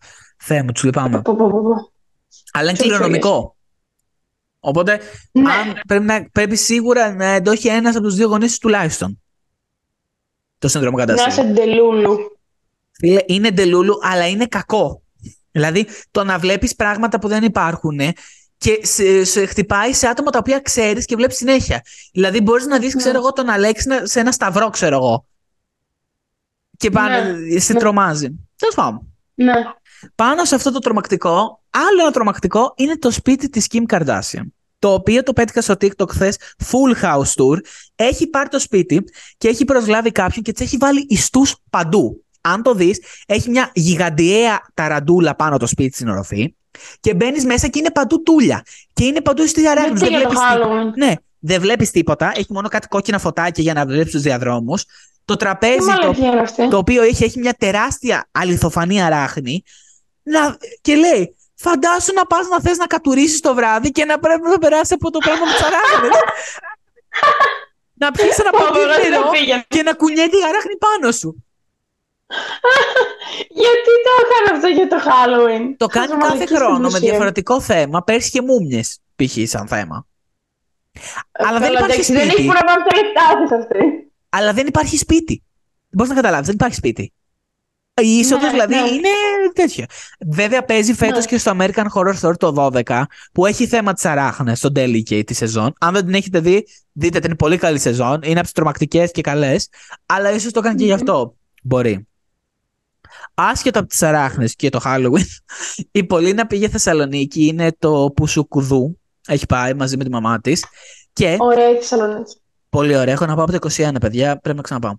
[0.48, 1.22] Θεέ μου, τους λυπάμαι.
[2.52, 3.56] Αλλά είναι κληρονομικό.
[4.60, 5.00] Οπότε
[5.32, 5.52] ναι.
[5.52, 9.22] αν πρέπει, να, πρέπει σίγουρα να το έχει ένας από τους δύο γονείς τουλάχιστον.
[10.58, 11.42] Το σύνδρομο κατάσταση.
[11.42, 12.18] Να είσαι ντελούλου.
[13.26, 15.02] είναι ντελούλου, αλλά είναι κακό.
[15.52, 18.00] Δηλαδή το να βλέπεις πράγματα που δεν υπάρχουν
[18.58, 21.82] και σε, σε χτυπάει σε άτομα τα οποία ξέρεις και βλέπεις συνέχεια.
[22.12, 23.02] Δηλαδή μπορείς να δεις, ναι.
[23.02, 25.26] ξέρω εγώ, τον Αλέξη σε ένα σταυρό, ξέρω εγώ.
[26.78, 27.60] Και πάνε, ναι.
[27.60, 27.80] σε ναι.
[27.80, 28.28] τρομάζει.
[28.56, 29.14] Τέλος πάντων.
[29.34, 29.54] Ναι.
[30.16, 34.46] Πάνω σε αυτό το τρομακτικό, άλλο ένα τρομακτικό είναι το σπίτι της Kim Kardashian.
[34.80, 37.58] Το οποίο το πέτυχα στο TikTok χθες, full house tour.
[37.96, 39.04] Έχει πάρει το σπίτι
[39.38, 42.24] και έχει προσλάβει κάποιον και της έχει βάλει ιστούς παντού.
[42.42, 46.56] Αν το δεις, έχει μια γιγαντιαία ταραντούλα πάνω το σπίτι στην οροφή
[47.00, 48.64] και μπαίνεις μέσα και είναι παντού τούλια.
[48.94, 50.00] Και είναι παντού στη διαρρέχνη.
[50.00, 50.38] Δεν βλέπεις
[50.96, 52.32] Ναι, δεν βλέπεις τίποτα.
[52.36, 54.86] Έχει μόνο κάτι κόκκινα φωτάκια για να βλέπεις τους διαδρόμους.
[55.26, 59.64] Το τραπέζι το, το οποίο έχει, έχει μια τεράστια αληθοφανή αράχνη
[60.26, 64.48] να, και λέει φαντάσου να πας να θες να κατουρίσεις το βράδυ και να πρέπει
[64.50, 66.18] να περάσει από το πράγμα του αράχνες.
[67.94, 71.46] να πιεις ένα ποτήρι και να κουνιέται η αράχνη πάνω σου.
[73.50, 78.04] Γιατί το έκανε αυτό για το Halloween; Το κάνει κάθε χρόνο με διαφορετικό θέμα.
[78.04, 79.50] Πέρσι και μούμιες π.χ.
[79.50, 80.06] σαν θέμα.
[81.32, 82.20] Αλλά δεν υπάρχει σπίτι.
[82.20, 82.76] Δεν έχει που να τα
[83.40, 84.12] λεφτά αυτή.
[84.30, 85.44] Αλλά δεν υπάρχει σπίτι.
[85.90, 87.14] Μπορείς να καταλάβεις, δεν υπάρχει σπίτι.
[88.02, 88.80] Η είσοδος ναι, δηλαδή ναι.
[88.80, 89.10] είναι
[89.54, 89.86] τέτοια.
[90.28, 91.26] Βέβαια παίζει φέτος ναι.
[91.26, 95.34] και στο American Horror Story το 12 που έχει θέμα της αράχνες στο Delicate τη
[95.34, 95.74] σεζόν.
[95.80, 98.20] Αν δεν την έχετε δει, δείτε την είναι πολύ καλή σεζόν.
[98.24, 99.70] Είναι από τις τρομακτικές και καλές.
[100.06, 101.36] Αλλά ίσως το έκανε και γι' αυτό.
[101.64, 102.08] Μπορεί.
[103.34, 105.26] Άσχετα από τις αράχνες και το Halloween,
[105.92, 107.46] η Πολίνα πήγε Θεσσαλονίκη.
[107.46, 109.00] Είναι το Πουσουκουδού.
[109.28, 110.66] Έχει πάει μαζί με τη μαμά της.
[111.14, 111.36] Και...
[111.40, 112.36] Ωραία η Θεσσαλονίκη.
[112.70, 113.14] Πολύ ωραία.
[113.14, 114.40] Έχω να πάω από το 21, παιδιά.
[114.40, 114.94] Πρέπει να ξαναπάω.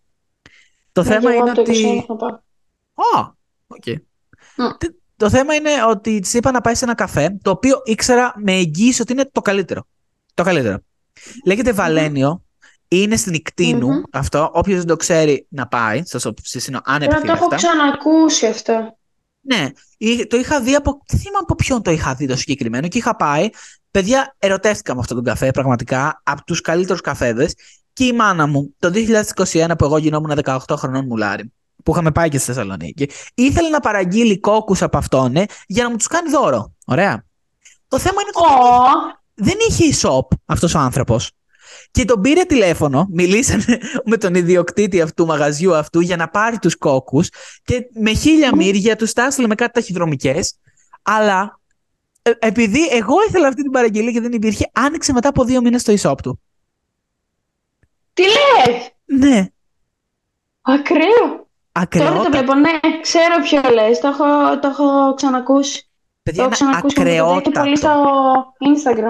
[0.92, 2.06] Το θέμα είναι ότι.
[2.96, 3.30] Α,
[3.66, 3.85] οκ.
[5.16, 8.52] Το θέμα είναι ότι της είπα να πάει σε ένα καφέ, το οποίο ήξερα με
[8.52, 9.87] εγγύηση ότι είναι το καλύτερο.
[10.35, 10.78] Το καλύτερο.
[11.46, 12.40] Λέγεται Βαλένιο.
[12.88, 14.50] Είναι στην Ικτίνου αυτό.
[14.52, 16.02] Όποιος δεν το ξέρει να πάει.
[16.05, 17.32] Σας συστήνω ανεπιφύλακτα.
[17.32, 18.98] το έχω ξανακούσει αυτό.
[19.40, 19.70] Ναι.
[20.28, 21.02] Το είχα δει από.
[21.06, 23.48] Δεν θυμάμαι από ποιον το είχα δει το συγκεκριμένο και είχα πάει.
[23.90, 27.54] Παιδιά, ερωτεύτηκα με αυτόν τον καφέ πραγματικά από τους καλύτερους καφέδες.
[27.92, 31.52] Και η μάνα μου το 2021 που εγώ γινόμουν 18 χρονών μουλάρι
[31.87, 35.90] που είχαμε πάει και στη Θεσσαλονίκη, ήθελε να παραγγείλει κόκκους από αυτόν ε, για να
[35.90, 36.75] μου τους κάνει δώρο.
[36.87, 37.25] Ωραία.
[37.88, 39.18] Το θέμα είναι το, oh.
[39.35, 41.31] δεν είχε e-shop αυτός ο άνθρωπος.
[41.90, 43.79] Και τον πήρε τηλέφωνο, μιλήσανε
[44.11, 47.29] με τον ιδιοκτήτη αυτού του μαγαζιού αυτού για να πάρει τους κόκκους
[47.64, 50.59] και με χίλια μύρια τους τα με κάτι ταχυδρομικές.
[51.03, 51.61] Αλλά
[52.22, 55.83] ε, επειδή εγώ ήθελα αυτή την παραγγελία και δεν υπήρχε, άνοιξε μετά από δύο μήνες
[55.83, 56.40] το e-shop του.
[58.12, 58.90] Τι λες!
[59.05, 59.46] Ναι.
[60.62, 61.45] Ακραίο.
[61.79, 62.09] Ακραίο.
[62.09, 62.71] Τώρα το βλέπω, ναι,
[63.03, 65.89] ξέρω ποιο λες, το έχω, το έχω ξανακούσει.
[66.23, 68.53] Παιδιά, το έχω είναι ξανακούσει και το έχω δει και πολύ στο ακρεότατο.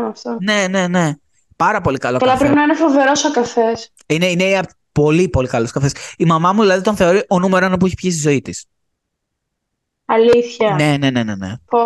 [0.05, 0.37] Instagram αυτό.
[0.41, 1.13] Ναι, ναι, ναι.
[1.57, 2.45] Πάρα πολύ καλό Καλά, καφέ.
[2.45, 3.93] πρέπει να είναι φοβερός ο καφές.
[4.07, 5.93] Είναι, είναι απ' πολύ, πολύ καλός καφές.
[6.17, 8.65] Η μαμά μου δηλαδή τον θεωρεί ο νούμερο ένα που έχει πιει στη ζωή της.
[10.05, 10.75] Αλήθεια.
[10.75, 11.53] Ναι, ναι, ναι, ναι, ναι.
[11.65, 11.79] Πω.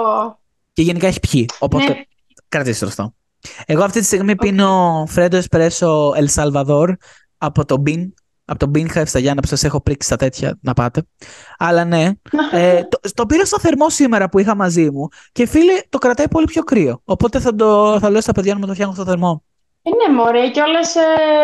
[0.73, 1.49] Και γενικά έχει πιει.
[1.59, 2.03] Οπότε Ναι.
[2.49, 3.15] κρατήστε το αυτό.
[3.67, 6.93] Εγώ αυτή τη στιγμή πίνω Φρέντο Εσπρέσο El Salvador
[7.39, 8.09] από το Bean.
[8.51, 11.03] Από το Bean Hive στα Γιάννα που σας έχω πρίξει στα τέτοια να πάτε.
[11.59, 12.11] Αλλά ναι.
[12.53, 16.29] Ε, το, το πήρα στο θερμό σήμερα που είχα μαζί μου και φίλε το κρατάει
[16.29, 17.01] πολύ πιο κρύο.
[17.05, 19.45] Οπότε θα, το, θα λέω στα παιδιά να μου το φτιάχνουν στο θερμό.
[19.83, 21.01] Ε, ναι, μωρέ, και όλες ε,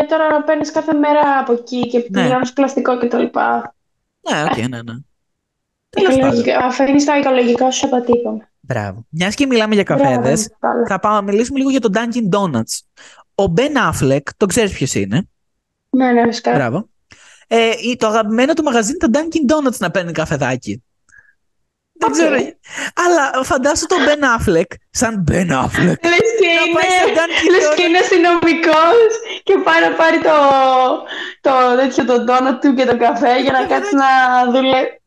[0.09, 2.21] τώρα παίρνεις κάθε μέρα από εκεί και Ναι.
[2.23, 3.23] πληρώνεις πλαστικό κτλ.
[3.23, 4.93] Ναι, οκ, ναι, ναι.
[5.89, 6.45] Τέλος πάντων.
[6.63, 8.49] Αφήνεις το οικολογικό σου αποτύπωμα.
[8.61, 9.07] Μπράβο.
[9.09, 10.49] Μιας και μιλάμε για καφέδες,
[10.89, 12.81] θα πάμε να μιλήσουμε λίγο για τον Dunkin' Donuts.
[13.35, 15.29] Ο Ben Affleck, το ξέρεις ποιος είναι;
[15.91, 16.53] Ναι, ναι, φυσικά.
[16.53, 16.89] Μπράβο.
[17.47, 20.85] Ε, η- το αγαπημένο του μαγαζί είναι το Dunkin' Donuts να παίρνει καφεδάκι.
[21.99, 22.15] Δεν Οκ.
[22.17, 22.35] ξέρω.
[23.05, 25.99] Αλλά φαντάσου τον Ben Affleck σαν Ben Affleck.
[26.13, 27.89] Λες και Να πάει στο είναι, Dunkin' λες και Donuts.
[27.89, 29.07] είναι αστυνομικός
[29.43, 30.35] και πάει να πάρει το,
[31.41, 34.09] το, τέτοιο, το ντόνατ του και το καφέ για να Ναι, κάτσει να
[34.53, 35.01] δουλεύει.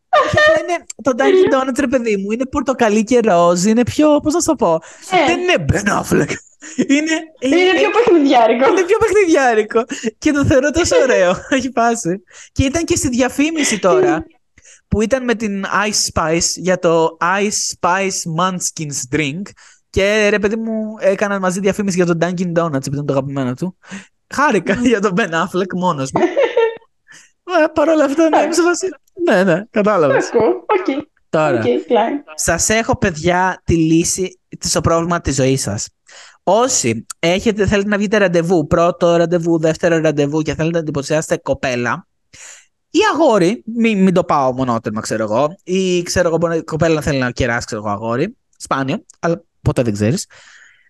[0.62, 3.66] Είναι, το Dunkin' Donuts, ρε παιδί μου, είναι πορτοκαλί και ροζ.
[3.66, 4.80] Είναι πιο, πώς να σου το πω.
[5.12, 6.32] Ε, Δεν είναι Ben Affleck.
[6.88, 8.70] Είναι, είναι πιο παιχνιδιάρικο.
[8.70, 9.84] Είναι πιο παιχνιδιάρικο.
[10.18, 11.36] Και το θεωρώ τόσο ωραίο.
[11.50, 12.24] Έχει πάσει.
[12.52, 14.26] Και ήταν και στη διαφήμιση τώρα
[14.88, 19.42] που ήταν με την Ice Spice για το Ice Spice Munchkins Drink.
[19.90, 23.54] Και ρε παιδί μου, έκαναν μαζί διαφήμιση για τον Dunkin' Donuts επειδή είναι το αγαπημένο
[23.54, 23.78] του.
[24.34, 26.22] Χάρηκα για τον Ben Affleck μόνος μου.
[27.64, 28.90] Ε, Παρ' όλα αυτά, ναι, είμαι σε φάση-
[29.28, 30.28] ναι, ναι, κατάλαβες.
[30.34, 30.48] Ακούω.
[30.48, 31.06] Οκ.
[31.30, 32.24] Τώρα, Οκ, κλάιν.
[32.36, 35.88] σας έχω παιδιά τη λύση στο πρόβλημα της ζωής σας.
[36.44, 42.08] Όσοι έχετε, θέλετε να βγείτε ραντεβού, πρώτο ραντεβού, δεύτερο ραντεβού και θέλετε να εντυπωσιάσετε κοπέλα
[42.92, 46.94] ή αγόρι, μην, μην το πάω μονόπλευρα ξέρω εγώ, ή ξέρω εγώ μπορεί η κοπέλα
[46.94, 50.26] να θέλει να κεράσει ξέρω εγώ αγόρι, σπάνιο, αλλά ποτέ δεν ξέρεις.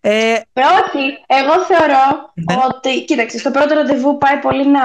[0.01, 2.55] Ε, Ε, όχι, εγώ θεωρώ Ναι.
[2.67, 4.79] ότι, κοίταξε, στο πρώτο ραντεβού πάει πολύ να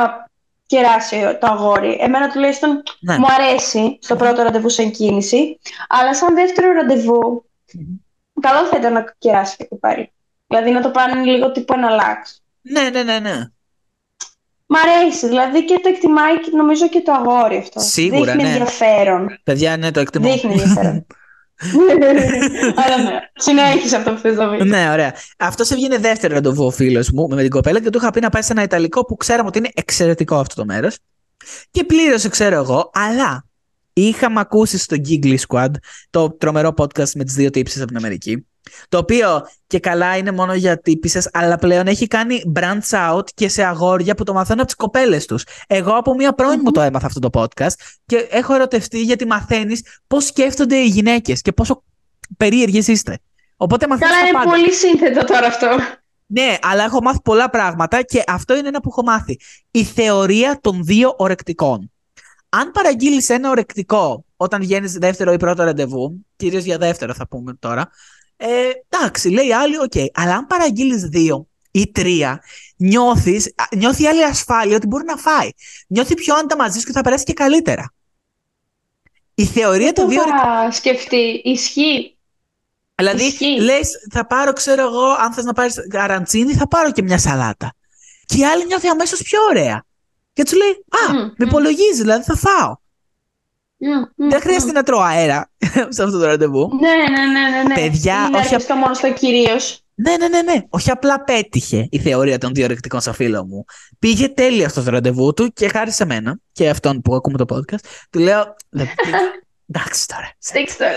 [0.66, 1.96] κεράσει το αγόρι.
[2.00, 3.18] Εμένα τουλάχιστον ναι.
[3.18, 7.96] μου αρέσει στο πρώτο ραντεβού σαν κίνηση, αλλά σαν δεύτερο ραντεβού, Μμμ.
[8.40, 10.12] καλό θα ήταν να κεράσει και πάλι.
[10.46, 12.42] Δηλαδή να το πάνε λίγο τύπου ένα λάξ.
[12.60, 13.48] ναι, ναι, ναι, ναι.
[14.66, 17.80] Μ' αρέσει, δηλαδή και το εκτιμάει και νομίζω και το αγόρι αυτό.
[17.80, 18.48] Σίγουρα, Δείχνει ναι.
[18.48, 19.40] ενδιαφέρον.
[19.42, 20.32] Παιδιά, ναι, το εκτιμώ.
[20.32, 21.06] Δείχνει ενδιαφέρον.
[22.76, 24.64] Αλλά ναι, συνέχισε αυτό που θες να πεις.
[24.64, 25.14] Ναι, ωραία.
[25.38, 28.30] Αυτός έβγαινε δεύτερο ραντεβού ο φίλος μου με την κοπέλα και του είχα πει να
[28.30, 30.98] πάει σε ένα Ιταλικό που ξέραμε ότι είναι εξαιρετικό αυτό το μέρος.
[31.70, 33.44] Και πλήρωσε, ξέρω εγώ, αλλά
[33.92, 35.70] είχαμε ακούσει στο Giggly Squad
[36.10, 38.46] το τρομερό podcast με τις δύο τύψεις από την Αμερική.
[38.88, 43.48] Το οποίο και καλά είναι μόνο για τύπησες, αλλά πλέον έχει κάνει branch out και
[43.48, 45.44] σε αγόρια που το μαθαίνουν από τις κοπέλες τους.
[45.66, 47.74] Εγώ από μία πρώην μου το έμαθα αυτό το podcast
[48.06, 51.82] και έχω ερωτευτεί γιατί μαθαίνεις πώς σκέφτονται οι γυναίκες και πόσο
[52.36, 53.18] περίεργες είστε.
[53.56, 54.50] Οπότε μαθαίνεις Καλά, τα είναι πάντα.
[54.50, 55.68] πολύ σύνθετο τώρα αυτό.
[56.26, 59.40] Ναι, αλλά έχω μάθει πολλά πράγματα και αυτό είναι ένα που έχω μάθει.
[59.70, 61.92] Η θεωρία των δύο ορεκτικών.
[62.48, 67.54] Αν παραγγείλεις ένα ορεκτικό όταν βγαίνεις δεύτερο ή πρώτο ραντεβού, κυρίως για δεύτερο θα πούμε
[67.58, 67.88] τώρα, ε,
[68.46, 69.92] ε, εντάξει, λέει άλλη, OK.
[69.94, 70.06] Okay.
[70.14, 72.42] Αλλά αν παραγγείλεις δύο ή τρία,
[72.76, 75.48] νιώθεις, νιώθει άλλη ασφάλεια ότι μπορεί να φάει.
[75.88, 77.92] Νιώθει πιο άντα μαζί σου και θα περάσει και καλύτερα.
[79.34, 80.22] Η θεωρία του δύο.
[80.22, 82.16] Θα σκεφτεί, ισχύει.
[82.94, 83.58] Δηλαδή, ισχύει.
[84.10, 87.74] θα πάρω, ξέρω εγώ, αν θες να πάρεις καραντσίνη, θα πάρω και μια σαλάτα.
[88.24, 89.84] Και η άλλη νιώθει αμέσως πιο ωραία.
[90.32, 92.76] Και τους λέει, α, με υπολογίζει, δηλαδή θα φάω.
[93.86, 95.50] Μμ, μμ, Δεν χρειάζεται να τρώω αέρα
[95.88, 96.68] σε αυτό το ραντεβού.
[96.80, 97.74] Ναι, ναι, ναι, ναι, ναι.
[97.74, 99.78] Παιδιά, είναι όχι αρκετό μόνο στο κυρίως.
[99.94, 100.60] Ναι, ναι, ναι, ναι.
[100.68, 103.64] Όχι απλά πέτυχε η θεωρία των δύο ρεκτικών στο φίλο μου.
[103.98, 107.84] Πήγε τέλεια στο ραντεβού του και χάρη σε μένα και αυτόν που ακούμε το podcast,
[108.10, 108.54] του λέω.
[108.68, 108.88] «Δεν-
[109.72, 110.30] Εντάξει τώρα.
[110.38, 110.92] Στίξ τώρα.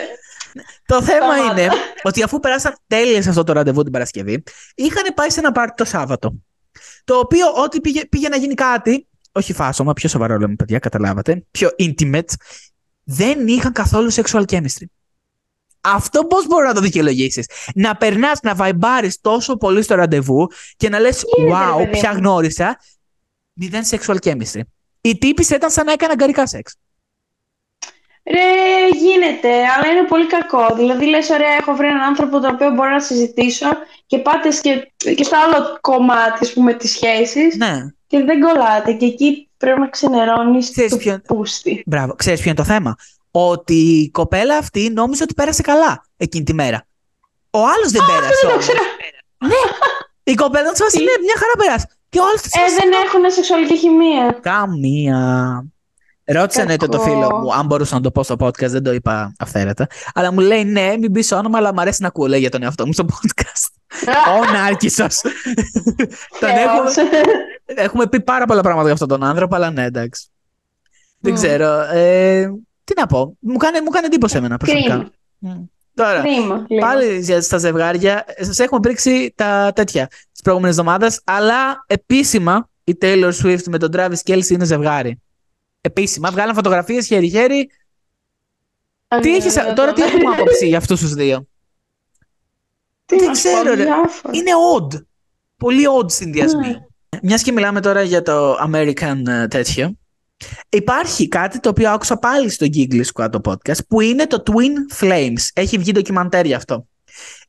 [0.86, 1.62] Το θέμα Σταμάτα.
[1.62, 1.72] είναι
[2.04, 4.44] ότι αφού περάσαν τέλεια σε αυτό το ραντεβού την Παρασκευή,
[4.76, 6.36] είχαν πάει σε ένα πάρτι το Σάββατο.
[7.04, 11.46] Το οποίο ό,τι πήγε, πήγε να γίνει κάτι, όχι φάσομα, πιο σοβαρό λέμε παιδιά, καταλάβατε,
[11.52, 12.34] πιο intimate,
[13.10, 14.86] δεν είχαν καθόλου sexual chemistry.
[15.82, 20.90] Αυτό πώς μπορεί να το δικαιολογήσεις; Να περνάς, να βαϊμπάρεις τόσο πολύ στο ραντεβού και
[20.90, 22.80] να λες: γίνεται, ρε Wow, παιδί πια μου;» γνώρισα.
[23.54, 24.62] Μηδέν sexual chemistry.
[25.02, 26.76] Η τύπη ήταν σαν να έκανε αγκαρικά σεξ.
[28.24, 30.76] Ρε, γίνεται, αλλά είναι πολύ κακό.
[30.76, 33.66] Δηλαδή, λες, ωραία, έχω βρει έναν άνθρωπο τον οποίο μπορώ να συζητήσω
[34.06, 37.74] και πάτες και, και στο άλλο κομμάτι, ας πούμε, της σχέσης Ναι.
[38.08, 41.84] και δεν κολλάτε και εκεί πρέπει να ξενερώνεις Ξέρεις το ποιο- πούστη.
[41.86, 42.14] Μπράβο.
[42.14, 42.96] Ξέρεις ποιο είναι το θέμα;
[43.32, 46.86] Ότι η κοπέλα αυτή νόμιζε ότι πέρασε καλά εκείνη τη μέρα.
[47.50, 48.64] Ο άλλος δεν πέρασε Δεν το όμως.
[48.64, 48.80] ξέρω.
[50.24, 51.90] Η κοπέλα της φάση, ναι, μια χαρά πέρασε.
[52.10, 54.32] Και ο άλλος της Ε, φάση, δεν έχουν σεξουαλική χημεία.
[54.42, 55.66] Καμία.
[56.30, 57.10] Ρώτησα ναι το, το Κακό.
[57.10, 59.88] φίλο μου, αν μπορούσα να το πω στο podcast, δεν το είπα αυθαίρετα.
[60.14, 62.64] Αλλά μου λέει ναι, μην πεις όνομα, αλλά μου αρέσει να ακούω, λέει για τον
[62.64, 63.68] εαυτό μου στο podcast.
[64.40, 65.22] Ο Νάρκισσος.
[66.40, 67.08] τον έχουμε, Θεός.
[67.66, 70.28] έχουμε πει πάρα πολλά πράγματα για αυτόν τον άνθρωπο, αλλά ναι, εντάξει.
[71.20, 71.36] Δεν Μμ.
[71.36, 71.82] ξέρω.
[71.94, 72.46] Ε,
[72.84, 73.36] τι να πω.
[73.40, 74.88] Μου κάνει, μου κάνει εντύπωση εμένα προσωπικά.
[74.94, 75.10] Κρίμα.
[75.38, 75.64] Μμ.
[75.94, 76.66] Τώρα, Κρίμα.
[76.68, 76.82] λίγο.
[76.86, 82.98] πάλι για- στα ζευγάρια, σας έχουμε πρίξει τα τέτοια τις προηγούμενες εβδομάδες, αλλά επίσημα η
[83.02, 85.22] Taylor Swift με τον Travis Kelsey είναι ζευγάρι.
[85.88, 86.32] Επίσημα.
[86.32, 87.70] Βγάλαν φωτογραφίες χέρι-χέρι.
[89.08, 90.08] Α, Τι ναι, έχεις, ναι, ναι, τώρα τι ναι.
[90.08, 91.48] έχουμε άποψη για αυτούς τους δύο;
[93.06, 93.84] Τι δεν να σου ξέρω, πω, ρε.
[93.84, 94.34] διάφορα.
[94.38, 95.02] Είναι odd.
[95.58, 96.68] Πολύ odd συνδυασμοί.
[96.68, 96.80] Ναι.
[97.22, 99.98] Μιας και μιλάμε τώρα για το American ε, τέτοιο.
[100.70, 105.04] Υπάρχει κάτι το οποίο άκουσα πάλι στο Giggle Squad το podcast που είναι το Twin
[105.04, 105.50] Flames.
[105.54, 106.88] Έχει βγει ντοκιμαντέρ γι' αυτό.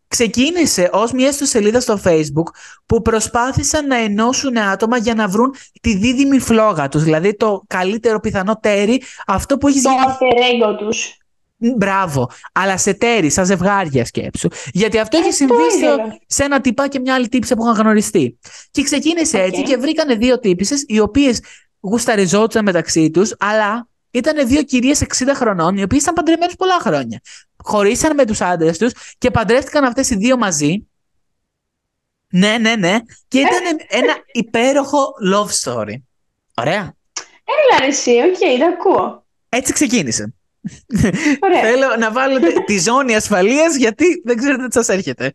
[0.08, 2.52] Ξεκίνησε ως μια ιστοσελίδα στο Facebook
[2.86, 7.02] που προσπάθησαν να ενώσουν άτομα για να βρουν τη δίδυμη φλόγα τους.
[7.02, 11.16] Δηλαδή το καλύτερο πιθανό τέρι, αυτό που έχεις Το γεννηθεί alter ego τους.
[11.76, 12.30] Μπράβο.
[12.52, 14.48] Αλλά σε ταίρι, σαν ζευγάρια σκέψου.
[14.72, 16.18] Γιατί αυτό έχει Ε, συμβεί το στο- ήθελα.
[16.26, 18.38] σε ένα τυπά και μια άλλη τύπισσα που είχαν γνωριστεί.
[18.70, 19.46] Και ξεκίνησε Οκ.
[19.46, 21.40] έτσι και βρήκανε δύο τύπισσες οι οποίες
[21.80, 27.20] γουσταριζόντουσαν μεταξύ τους, αλλά ήταν δύο κυρίες 60 χρονών, οι οποίες ήταν παντρεμένες πολλά χρόνια.
[27.64, 30.88] Χωρίσαν με τους άντρες τους και παντρεύτηκαν αυτές οι δύο μαζί.
[32.30, 32.98] Ναι, ναι, ναι.
[33.28, 35.94] Και ήταν ένα υπέροχο love story.
[36.54, 36.96] Ωραία.
[37.44, 39.26] Έλα ρε εσύ, οκ, τα ακούω.
[39.48, 40.34] Έτσι ξεκίνησε.
[41.40, 41.60] Ωραία.
[41.60, 45.32] Θέλω να βάλετε τη ζώνη ασφαλείας γιατί δεν ξέρετε τι σας έρχεται.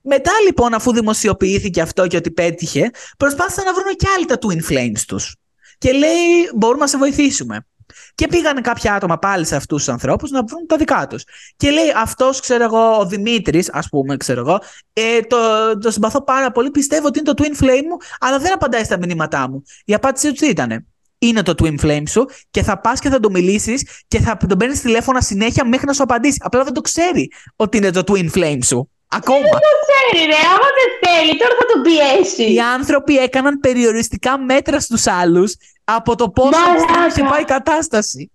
[0.00, 4.72] Μετά λοιπόν αφού δημοσιοποιήθηκε αυτό και ότι πέτυχε, προσπάθησαν να βρουν και άλλοι τα Twin
[4.72, 5.36] Flames τους.
[5.78, 7.66] Και λέει μπορούμε να σε βοηθήσουμε.
[8.14, 11.24] Και πήγαν κάποια άτομα πάλι σε αυτούς τους ανθρώπους να βρουν τα δικά τους.
[11.56, 14.60] Και λέει αυτός ξέρω εγώ ο Δημήτρης ας πούμε ξέρω εγώ
[14.92, 15.36] ε, το,
[15.78, 18.98] το συμπαθώ πάρα πολύ πιστεύω ότι είναι το Twin Flame μου αλλά δεν απαντάει στα
[18.98, 19.62] μηνύματά μου.
[19.84, 20.86] Η απάντησή τους τι ήτανε.
[21.18, 24.58] Είναι το Twin Flame σου και θα πας και θα το μιλήσεις και θα τον
[24.58, 26.38] παίρνεις τηλέφωνα συνέχεια μέχρι να σου απαντήσει.
[26.42, 28.88] Απλά δεν το ξέρει ότι είναι το Twin Flame σου.
[29.08, 29.38] Ακόμα.
[29.86, 32.54] Ξέρει ρε, άμα δεν θέλει, τώρα θα τον πιέσεις.
[32.54, 37.06] Οι άνθρωποι έκαναν περιοριστικά μέτρα στους άλλους από το πόσο Μαλάκα.
[37.06, 38.30] είχε πάει η κατάσταση.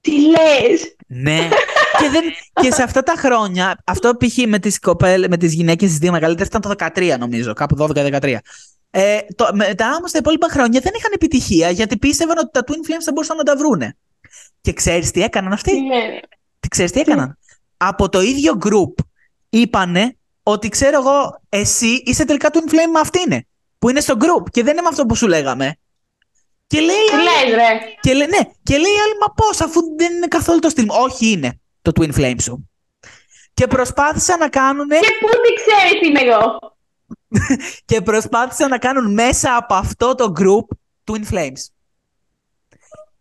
[0.00, 1.48] Τι λες; Ναι.
[1.98, 2.22] και, δεν,
[2.62, 4.36] και σε αυτά τα χρόνια, αυτό π.χ.
[4.46, 8.36] με τις, κοπέλ, με τις γυναίκες τις δύο μεγαλύτερες ήταν το 13 νομίζω, κάπου 12-13.
[8.90, 12.88] Ε, το, μετά όμως τα υπόλοιπα χρόνια δεν είχαν επιτυχία γιατί πίστευαν ότι τα Twin
[12.90, 13.96] Flames θα μπορούσαν να τα βρούνε.
[14.60, 16.20] Και ξέρεις τι έκαναν αυτοί; Τι λένε.
[16.60, 17.38] Τι ξέρεις τι; έκαναν;
[17.76, 19.04] Από το ίδιο group
[19.48, 23.40] είπανε ότι ξέρω εγώ εσύ είσαι τελικά twin flame με αυτήν
[23.78, 25.76] που είναι στο group και δεν είναι με αυτό που σου λέγαμε.
[26.66, 27.78] Και λέει, η Τι άλλη- λες ρε.
[28.00, 30.84] και λέει, ναι, και λέει η άλλη, μα πώς αφού δεν είναι καθόλου το στυλ
[30.84, 30.94] μου.
[30.98, 32.70] Όχι είναι το twin flame σου.
[33.54, 36.58] Και προσπάθησαν να κάνουν Και πού τι ξέρεις τι είμαι εγώ.
[37.84, 40.76] και προσπάθησαν να κάνουν μέσα από αυτό το group
[41.12, 41.66] twin flames.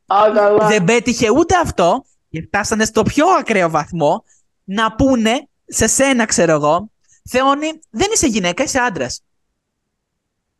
[0.06, 0.68] Α, καλά.
[0.68, 4.24] Δεν πέτυχε ούτε αυτό και φτάσανε στο πιο ακραίο βαθμό
[4.64, 6.90] να πούνε σε σένα, ξέρω εγώ,
[7.30, 9.24] Θεόνι, δεν είσαι γυναίκα, είσαι άντρας.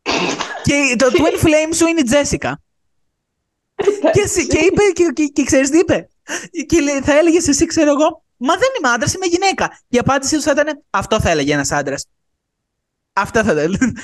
[0.64, 2.62] και το twin flame σου είναι η Τζέσικα.
[4.12, 6.08] Και, εσύ- και είπε, και, και, και ξέρεις τι είπε;
[6.66, 9.78] Και λέει, θα έλεγες εσύ, ξέρω εγώ, Μα δεν είμαι άντρας, είμαι γυναίκα.
[9.88, 12.06] Η απάντησή τους θα ήταν Αυτό θα έλεγε ένας άντρας.
[13.12, 13.96] Αυτά θα ήταν.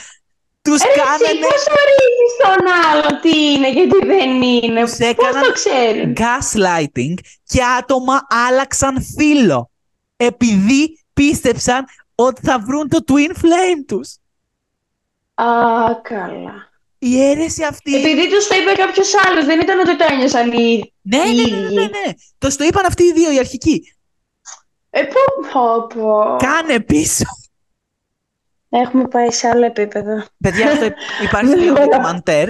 [0.62, 1.40] Τους Ρε εσύ κάνανε.
[1.40, 6.12] πώς ορίζεις τον άλλο τι είναι και τι δεν είναι; Τους Πώς έκαναν το ξέρεις;
[6.16, 7.14] gaslighting
[7.44, 9.70] και άτομα άλλαξαν φίλο
[10.16, 14.16] επειδή πίστεψαν ότι θα βρουν το twin flame τους.
[15.34, 15.44] Α,
[16.02, 16.69] καλά.
[17.02, 17.96] Η αίρεση αυτή...
[17.96, 21.56] Επειδή τους το είπε κάποιος άλλος, δεν ήταν ότι το ένιωσαν οι Ναι, ναι, ναι,
[21.58, 22.12] ναι, ναι, ναι.
[22.38, 23.94] Το στο είπαν αυτοί οι δύο οι αρχικοί.
[24.90, 26.36] Ε, πού, πω, πω.
[26.38, 27.24] Κάνε πίσω.
[28.68, 30.24] Έχουμε πάει σε άλλο επίπεδο.
[30.40, 30.84] Παιδιά, αυτό
[31.26, 32.48] υπάρχει στο ντοκιμαντέρ,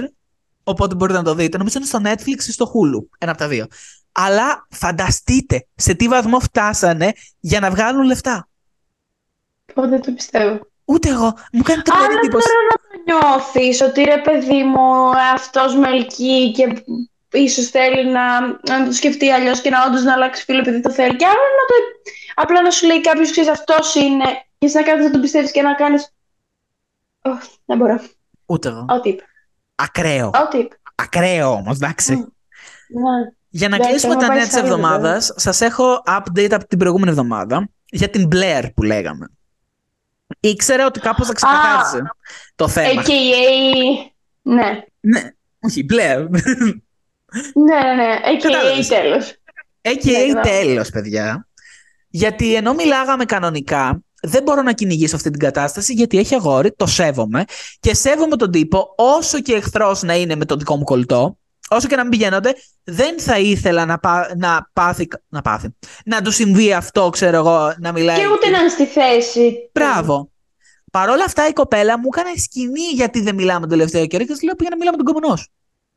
[0.63, 1.57] οπότε μπορείτε να το δείτε.
[1.57, 3.67] Νομίζω είναι στο Netflix ή στο Hulu, ένα από τα δύο.
[4.11, 8.47] Αλλά φανταστείτε σε τι βαθμό φτάσανε για να βγάλουν λεφτά.
[9.73, 10.59] Πω, δεν το πιστεύω.
[10.85, 11.37] Ούτε εγώ.
[11.51, 12.47] Μου κάνει τρομερή Αλλά εντύπωση.
[12.47, 16.83] τώρα να το νιώθεις ότι ρε παιδί μου αυτός με ελκύει και
[17.31, 20.91] ίσως θέλει να, να το σκεφτεί αλλιώς και να όντως να αλλάξει φίλο επειδή το
[20.91, 21.73] θέλει και άλλο να το,
[22.35, 24.25] απλά να σου λέει κάποιος ξέρεις αυτός είναι
[24.57, 26.13] και εσύ να κάνεις να τον πιστεύεις και να κάνεις
[27.21, 27.99] Ωχ, δεν μπορώ.
[28.45, 28.85] Ούτε εγώ.
[28.89, 29.23] Ό,τι είπε.
[29.75, 30.27] Ακραίο.
[30.27, 30.75] Ό,τι είπε.
[30.95, 32.15] Ακραίο όμως, εντάξει.
[32.15, 32.19] Μμ.
[32.19, 33.31] Ναι.
[33.49, 36.51] Για να Εντάξει, κλείσουμε έχουμε τα πάει νέα της σε άλλο εβδομάδας, σας έχω update
[36.51, 39.27] από την προηγούμενη εβδομάδα για την Blair που λέγαμε.
[40.41, 42.01] Ήξερε ότι κάπως θα ξεκαθάρισε
[42.55, 43.01] το θέμα.
[43.03, 43.07] AKA.
[44.41, 44.83] Ναι.
[44.99, 45.21] Ναι,
[45.59, 46.25] όχι, Blair.
[47.53, 48.15] Ναι, ναι, ναι.
[48.25, 48.87] AKA Κατάλαβες.
[48.87, 49.35] τέλος.
[49.81, 51.47] AKA Ναι, τέλος, παιδιά.
[52.09, 56.85] Γιατί ενώ μιλάγαμε κανονικά, δεν μπορώ να κυνηγήσω αυτή την κατάσταση γιατί έχει αγόρι, το
[56.85, 57.43] σέβομαι
[57.79, 61.37] και σέβομαι τον τύπο όσο και εχθρός να είναι με τον δικό μου κολλητό,
[61.69, 65.75] όσο και να μην πηγαίνονται, δεν θα ήθελα να, πά- να πάθει, να πάθει,
[66.05, 68.19] να του συμβεί αυτό, ξέρω εγώ, να μιλάει.
[68.19, 69.51] Και ούτε να είναι στη θέση.
[69.51, 69.69] του.
[69.73, 70.30] Μπράβο.
[70.91, 74.31] Παρ' όλα αυτά η κοπέλα μου έκανε σκηνή γιατί δεν μιλάμε τον τελευταίο καιρό και
[74.31, 75.47] της λέω πήγα να μιλάμε με τον κομμουνός σου.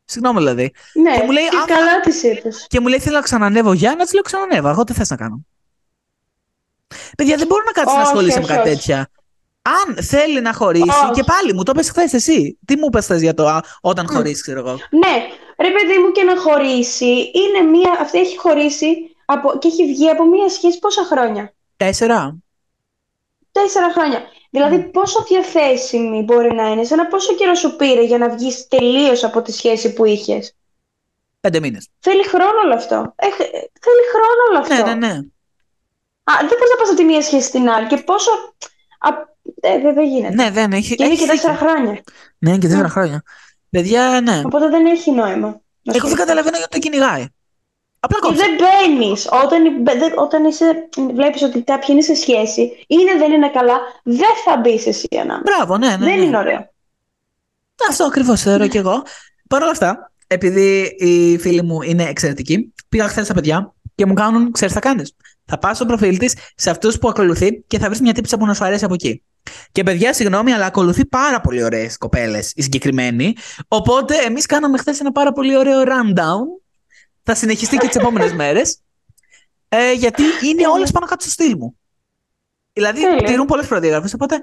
[0.04, 0.72] Συγγνώμη δηλαδή.
[0.94, 2.66] Ναι, Και μου λέει, και άμα- καλά της είπες.
[2.68, 4.68] Και μου λέει θέλω να ξανανεύω για να της λέω ξανανεύω.
[4.68, 5.46] Εγώ τι θες να κάνω.
[7.16, 8.76] Παιδιά, δεν μπορώ να κάτσει να Όχι, ασχολείσαι με όχι, κάτι όχι.
[8.76, 9.08] τέτοια.
[9.62, 11.10] Αν θέλει να χωρίσει, Όχι.
[11.12, 12.58] και πάλι μου το είπε χθες εσύ.
[12.64, 14.70] Τι μου είπε χθες για το α, όταν χωρίσεις, ξέρω εγώ.
[14.72, 15.14] Ναι,
[15.66, 17.30] ρε παιδί μου και να χωρίσει.
[17.34, 18.86] Είναι μία, αυτή έχει χωρίσει
[19.24, 22.36] από, και έχει βγει από μία σχέση πόσα χρόνια; Τέσσερα.
[23.52, 24.22] Τέσσερα χρόνια.
[24.54, 29.24] Δηλαδή, πόσο διαθέσιμη μπορεί να είναι, σαν πόσο καιρό σου πήρε για να βγεις τελείως
[29.24, 30.54] από τη σχέση που είχες;
[31.40, 31.88] Πέντε μήνες.
[32.00, 33.12] Θέλει χρόνο όλο αυτό.
[33.16, 34.74] Ε, χ- θέλει χρόνο όλο αυτό.
[34.74, 35.12] Ναι, ναι, ναι.
[36.24, 37.86] Α, δεν μπορείς να πας από τη μία σχέση στην άλλη.
[37.86, 38.30] Και πόσο.
[38.98, 39.08] Α,
[39.60, 40.34] ε, δεν, δεν γίνεται.
[40.34, 40.94] Ναι, δεν έχει.
[40.94, 41.68] και είναι έχει και τέσσερα δίκιο.
[41.68, 42.02] χρόνια.
[42.38, 42.88] Ναι, είναι και τέσσερα Ναι.
[42.88, 43.22] χρόνια.
[43.70, 44.42] Παιδιά, ναι.
[44.44, 45.30] Οπότε δεν έχει νόημα.
[45.38, 46.18] να Εγώ δεν ασχοληθείς.
[46.18, 47.26] καταλαβαίνω γιατί το κυνηγάει.
[48.04, 48.42] Απλά Και κόψε.
[48.44, 49.28] δεν μπαίνεις.
[49.44, 54.34] Όταν, δεν- όταν είσαι, βλέπεις ότι κάποιοι είναι σε σχέση, είναι δεν είναι καλά, δεν
[54.44, 55.42] θα μπεις εσύ ανάμεσα.
[55.44, 55.96] Μπράβο, ναι, ναι.
[55.96, 56.24] δεν ναι.
[56.24, 56.68] είναι ωραίο.
[57.90, 59.02] Αυτό ακριβώς θεωρώ κι εγώ.
[59.48, 64.14] Παρ' όλα αυτά, επειδή οι φίλοι μου είναι εξαιρετικοί, πήγα χθες στα παιδιά και μου
[64.14, 65.12] κάνουν, ξέρεις τι θα κάνεις.
[65.44, 68.46] Θα πας στο προφίλ τη σε αυτούς που ακολουθεί και θα βρεις μια τύψα που
[68.46, 69.22] να σου αρέσει από εκεί.
[69.72, 73.34] Και παιδιά, συγγνώμη, αλλά ακολουθεί πάρα πολύ ωραίες κοπέλες η συγκεκριμένη.
[73.68, 76.63] Οπότε εμείς κάναμε χθες ένα πάρα πολύ ωραίο rundown.
[77.24, 78.78] Θα συνεχιστεί και τις επόμενες μέρες.
[79.68, 81.78] Ε, γιατί είναι όλες πάνω κάτω στο στυλ μου.
[82.72, 83.22] Δηλαδή, Τέλεια.
[83.22, 84.14] τηρούν πολλές προδιαγραφές.
[84.14, 84.38] Οπότε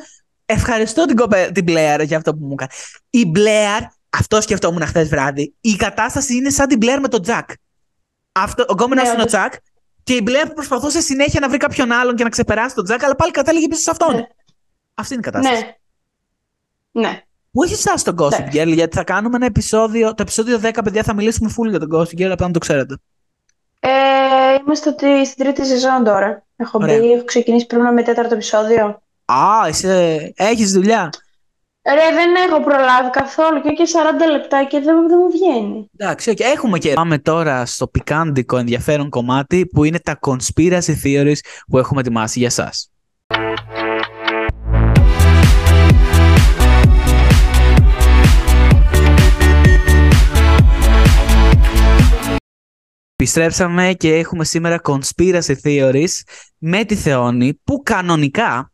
[0.46, 2.72] ευχαριστώ την, κοπέ, την Blair για αυτό που μου έκανε.
[3.10, 7.54] Η Blair, αυτό σκεφτόμουν χθες βράδυ, η κατάσταση είναι σαν την Blair με τον Jack.
[8.32, 9.40] Αυτό, ο γκόμενος Ναι, είναι ο όντως.
[9.40, 9.56] Jack
[10.04, 13.00] και η Blair που προσπαθούσε συνέχεια να βρει κάποιον άλλον και να ξεπεράσει τον Jack,
[13.02, 14.16] αλλά πάλι κατέληγε πίσω σε αυτόν.
[14.16, 14.28] Ναι.
[14.94, 15.78] Αυτή είναι η κατάσταση.
[16.92, 17.02] Ναι.
[17.02, 17.22] Ναι.
[17.52, 18.60] Πού έχεις φτάσει το Gossip Εντάξει.
[18.62, 20.08] Girl, γιατί θα κάνουμε ένα επεισόδιο.
[20.08, 22.96] Το επεισόδιο 10, παιδιά, θα μιλήσουμε full για τον Gossip Girl, απλά να το ξέρετε.
[23.80, 23.90] Ε,
[24.66, 26.46] είμαστε ότι στην τρίτη σεζόν τώρα.
[26.56, 27.00] Έχω Ωραία.
[27.00, 29.02] μπει, έχω ξεκινήσει πριν να με τέταρτο επεισόδιο.
[29.26, 30.34] Α, είσαι...
[30.36, 31.10] έχεις δουλειά;
[31.86, 33.84] Ρε, δεν έχω προλάβει καθόλου και και
[34.28, 35.90] 40 λεπτά και δεν, δεν μου βγαίνει.
[35.98, 36.42] Εντάξει, okay.
[36.56, 36.94] έχουμε και.
[36.94, 42.50] Πάμε τώρα στο πικάντικο ενδιαφέρον κομμάτι που είναι τα conspiracy theories που έχουμε ετοιμάσει για
[42.50, 42.92] σας.
[53.22, 56.22] Επιστρέψαμε και έχουμε σήμερα conspiracy theories
[56.58, 58.72] με τη Θεόνη που κανονικά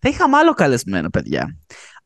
[0.00, 1.56] θα είχαμε άλλο καλεσμένο παιδιά.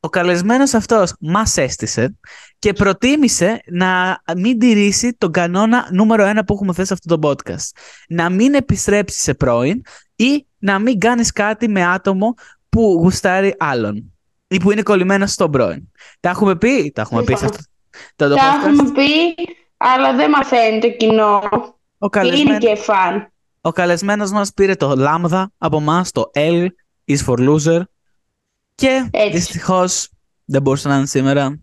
[0.01, 2.19] Ο καλεσμένος αυτός μας έστησε
[2.59, 7.29] και προτίμησε να μην τηρήσει τον κανόνα νούμερο ένα που έχουμε θέσει σε αυτό το
[7.29, 7.81] podcast.
[8.09, 9.83] Να μην επιστρέψει σε πρώην
[10.17, 12.35] ή να μην κάνεις κάτι με άτομο
[12.69, 14.13] που γουστάρει άλλον
[14.49, 15.91] ή που είναι κολλημένος στον πρώην.
[16.21, 17.59] Τα έχουμε πει, τα έχουμε πει σε αυτό
[18.17, 19.35] το, το Τα podcast; έχουμε πει,
[19.95, 21.43] αλλά δεν μαθαίνει το κοινό.
[21.99, 23.33] Ο Και είναι καλεσμένος, και φαν.
[23.61, 26.67] ο καλεσμένος μας πήρε το λάμδα από μας, το L
[27.07, 27.83] is for loser
[28.75, 29.37] και Έτσι.
[29.37, 30.09] δυστυχώς
[30.45, 31.61] δεν μπορούσε να είναι σήμερα.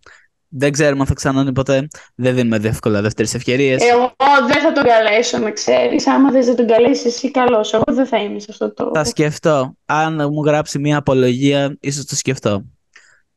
[0.51, 1.87] Δεν ξέρουμε αν θα ξανά ποτέ.
[2.15, 3.83] Δεν δίνουμε εύκολα δεύτερες ευκαιρίες.
[3.83, 4.13] Εγώ
[4.47, 6.07] δεν θα τον καλέσω, να ξέρεις.
[6.07, 7.73] Άμα δεν θα τον καλέσεις εσύ, καλώς.
[7.73, 8.91] Εγώ δεν θα είμαι σε αυτό το...
[8.93, 9.73] Θα σκεφτώ.
[9.85, 12.63] Αν μου γράψει μια απολογία, ίσως το σκεφτώ.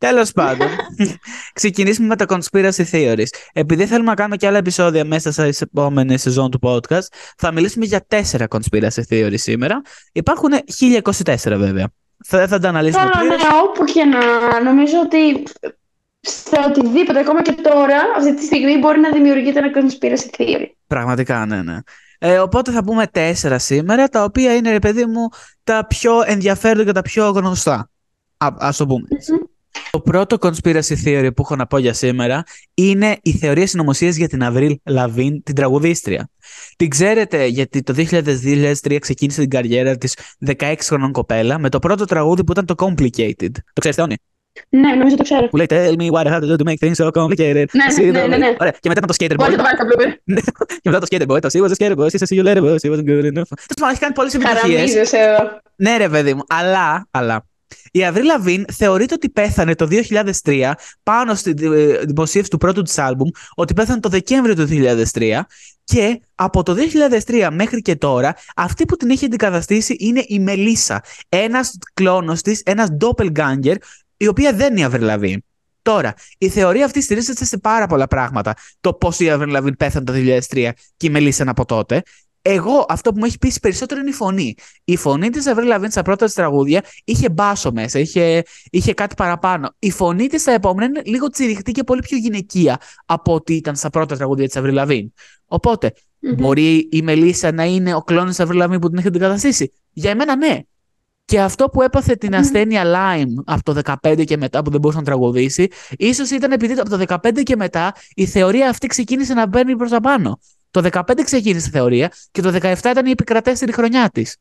[0.03, 0.69] Τέλος πάντων,
[1.53, 3.27] ξεκινήσουμε με τα conspiracy theories.
[3.53, 7.85] Επειδή θέλουμε να κάνουμε και άλλα επεισόδια μέσα στις επόμενες σεζόν του podcast, θα μιλήσουμε
[7.85, 9.83] για τέσσερα conspiracy theories σήμερα.
[10.13, 11.89] Υπάρχουν 1024 βέβαια.
[12.25, 13.53] Θα, θα τα αναλύσουμε Τώρα, ναι, πλήρως.
[13.63, 15.43] όπου και να νομίζω ότι
[16.21, 20.67] σε οτιδήποτε, ακόμα και τώρα, αυτή τη στιγμή μπορεί να δημιουργείται ένα conspiracy theory.
[20.87, 21.77] Πραγματικά, ναι, ναι.
[22.19, 25.29] Ε, οπότε θα πούμε τέσσερα σήμερα, τα οποία είναι, ρε παιδί μου,
[25.65, 27.91] τα πιο ενδιαφέροντα και τα πιο γνωστά.
[28.37, 29.07] Α, ας το πούμε.
[29.93, 32.43] Το πρώτο conspiracy theory που έχω να πω για σήμερα
[32.75, 36.29] είναι η θεωρία συνωμοσίας για την Avril Lavigne, την τραγουδίστρια.
[36.77, 40.17] Την ξέρετε γιατί το 2000-2003 ξεκίνησε την καριέρα της
[40.59, 43.51] 16 χρονών κοπέλα με το πρώτο τραγούδι που ήταν το Complicated.
[43.73, 44.15] Το ξέρεις, Θεόνι;
[44.69, 45.49] Ναι, νομίζω το ξέρω.
[45.49, 47.65] Που λέει Tell me what I have to do to make things so complicated.
[47.73, 48.55] Ναι, See ναι, the- ναι, ναι.
[48.61, 48.75] Ωραία.
[48.81, 49.57] Και μετά ήταν το Skater Μπορεί Boy.
[49.57, 50.77] να το βάλει στα blooper.
[50.83, 51.41] και μετά το Skater Boy.
[51.41, 52.07] Το She was a Skater Boy.
[52.07, 52.77] She said see you later, boy.
[52.83, 53.49] She wasn't good enough.
[53.49, 54.61] Τέλος πάντων, έχει κάνει πολλές επιτυχίες.
[54.63, 55.61] Χαραμίζεσαι εδώ.
[55.77, 57.47] Ναι, ρε παιδί μου, αλλά, αλλά.
[57.95, 59.89] Η Avril Lavigne θεωρείται ότι πέθανε το
[60.43, 60.73] 2003
[61.03, 64.67] πάνω στη ε, δημοσίευση του πρώτου της άλμπουμ, ότι πέθανε το Δεκέμβριο του
[65.13, 65.41] 2003
[65.85, 66.75] Και από το
[67.27, 71.03] 2003 μέχρι και τώρα, αυτή που την έχει αντικαταστήσει είναι η Μελίσσα.
[71.29, 73.75] Ένας κλόνος της, ένας doppelganger,
[74.17, 75.45] η οποία δεν είναι η Αβρελαβή.
[75.83, 78.55] Τώρα, η θεωρία αυτή στηρίζεται σε πάρα πολλά πράγματα.
[78.81, 82.03] Το πώς η Αβρελαβή πέθανε το 2003 και η Μελίσσα από τότε.
[82.43, 84.55] Εγώ, αυτό που μου έχει πείσει περισσότερο είναι η φωνή.
[84.85, 89.15] Η φωνή της Αβρίλ Λαβίν στα πρώτα της τραγούδια είχε μπάσο μέσα, είχε, είχε κάτι
[89.15, 89.75] παραπάνω.
[89.79, 93.77] Η φωνή της στα επόμενα είναι λίγο τσιριχτή και πολύ πιο γυναικεία από ό,τι ήταν
[93.77, 95.13] στα πρώτα τραγούδια της Αβρίλ Λαβίν.
[95.47, 95.93] οπότε
[96.37, 100.11] μπορεί η Μελίσσα να είναι ο κλώνος της Αβρίλ Λαβίν που την έχει αντικαταστήσει; Για
[100.11, 100.61] εμένα, ναι.
[101.25, 104.99] Και αυτό που έπαθε την ασθένεια Lyme από το 15 και μετά που δεν μπορούσε
[105.01, 109.47] να τραγουδήσει, ίσως ήταν επειδή από το 15 και μετά η θεωρία αυτή ξεκίνησε να
[109.47, 110.39] μπαίνει προς τα πάνω.
[110.73, 114.37] Το 15 ξεκίνησε η θεωρία και το 17 ήταν η επικρατέστερη χρονιά της.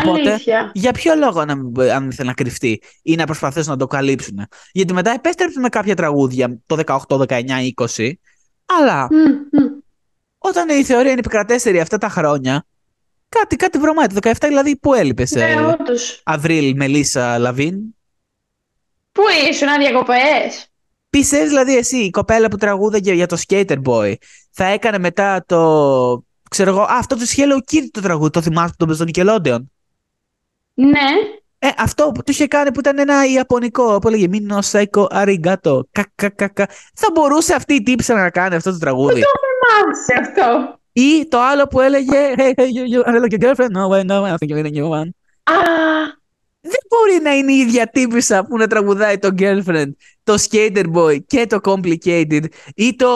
[0.00, 0.40] Οπότε,
[0.72, 1.52] για ποιο λόγο να,
[1.94, 5.94] αν ήθελε να κρυφτεί ή να προσπαθήσουν να το καλύψουν; Γιατί μετά επέστρεψε με κάποια
[5.94, 7.42] τραγούδια το 18, 19,
[7.96, 8.12] 20.
[8.64, 9.08] Αλλά
[10.38, 12.66] όταν η θεωρία είναι επικρατέστερη αυτά τα χρόνια,
[13.28, 14.06] κάτι, κάτι βρωμάει.
[14.06, 15.30] Το 17 δηλαδή που έλειπες.
[15.30, 15.76] Ναι, ε,
[16.22, 17.76] Αβρίλ, Μελίσσα, Λαβίν;
[19.12, 20.50] Πού ήσουν, διακοπέ.
[21.14, 24.14] Πιστεύεις δηλαδή εσύ, η κοπέλα που τραγούδαγε για το Skater Boy,
[24.50, 26.24] θα έκανε μετά το.
[26.50, 29.58] ξέρω εγώ, α, αυτό το Hello Kitty το τραγούδι, το θυμάσαι που τον Nickelodeon;
[30.74, 31.08] Ναι.
[31.58, 35.86] Ε, αυτό που το είχε κάνει που ήταν ένα Ιαπωνικό, που έλεγε Μίνο Σάικο Αριγκάτο.
[35.92, 36.66] Κακακακα.
[36.94, 39.12] Θα μπορούσε αυτή η τύψη να κάνει αυτό το τραγούδι.
[39.12, 40.78] Δεν το θυμάσαι αυτό.
[40.92, 43.72] Ή το άλλο που έλεγε Hey, hey, you, you, I like your girlfriend.
[43.72, 45.08] No, way, no, I think you're a new one.
[45.42, 45.52] Α,
[46.66, 49.92] δεν μπορεί να είναι η ίδια τύπησα που να τραγουδάει το girlfriend,
[50.24, 52.44] το skater boy και το complicated
[52.74, 53.08] ή το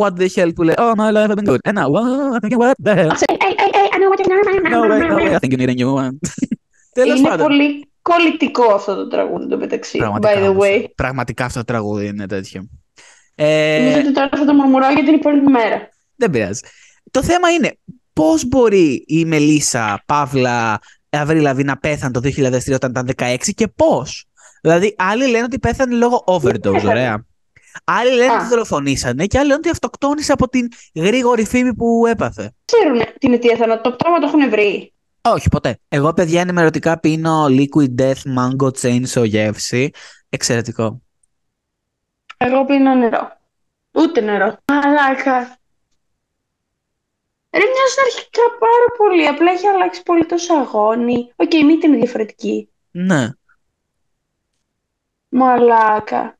[0.00, 1.58] what the hell που λέει Oh no, I haven't good.
[1.68, 1.88] And now,
[2.34, 3.10] I think what the hell.
[3.10, 5.70] Hey, hey, hey, I know what you're No way, no way, I think you need
[5.70, 6.18] a new one.
[6.92, 7.46] Τέλος είναι πάντων.
[7.46, 10.84] πολύ κολλητικό αυτό το τραγούδι το μεταξύ, πραγματικά, by the way.
[10.94, 12.68] Πραγματικά αυτό το τραγούδι είναι τέτοιο.
[13.34, 13.78] Ε...
[13.82, 15.88] Νομίζω ότι τώρα θα το μουρμουράω για την υπόλοιπη μέρα.
[16.16, 16.60] Δεν πειράζει.
[17.10, 17.78] Το θέμα είναι
[18.12, 20.78] πώς μπορεί η Μελίσσα, Παύλα,
[21.10, 24.24] Αβρίλ Λαβίνα πέθανε το 2003 όταν ήταν 16 και πώς;
[24.62, 27.24] Δηλαδή, άλλοι λένε ότι πέθανε λόγω overdose, ωραία.
[27.84, 32.52] Άλλοι λένε ότι δολοφονήσανε και άλλοι λένε ότι αυτοκτόνησε από την γρήγορη φήμη που έπαθε.
[32.64, 33.90] Ξέρουν την αιτία θανάτου.
[33.90, 35.78] Το πτώμα το έχουν βρει; Όχι, ποτέ.
[35.88, 39.90] Εγώ, παιδιά, ενημερωτικά πίνω liquid death mango chainsaw γεύση.
[40.28, 41.02] Εξαιρετικό.
[42.36, 43.38] Εγώ πίνω νερό.
[43.92, 44.56] Ούτε νερό.
[44.64, 45.59] Μαλάκα.
[47.52, 49.26] Ρε μοιάζουν αρχικά πάρα πολύ.
[49.26, 51.32] Απλά έχει αλλάξει πολύ το σαγόνι.
[51.36, 52.68] Οκ, η μύτη είναι διαφορετική.
[52.90, 53.28] Ναι.
[55.28, 56.38] Μαλάκα.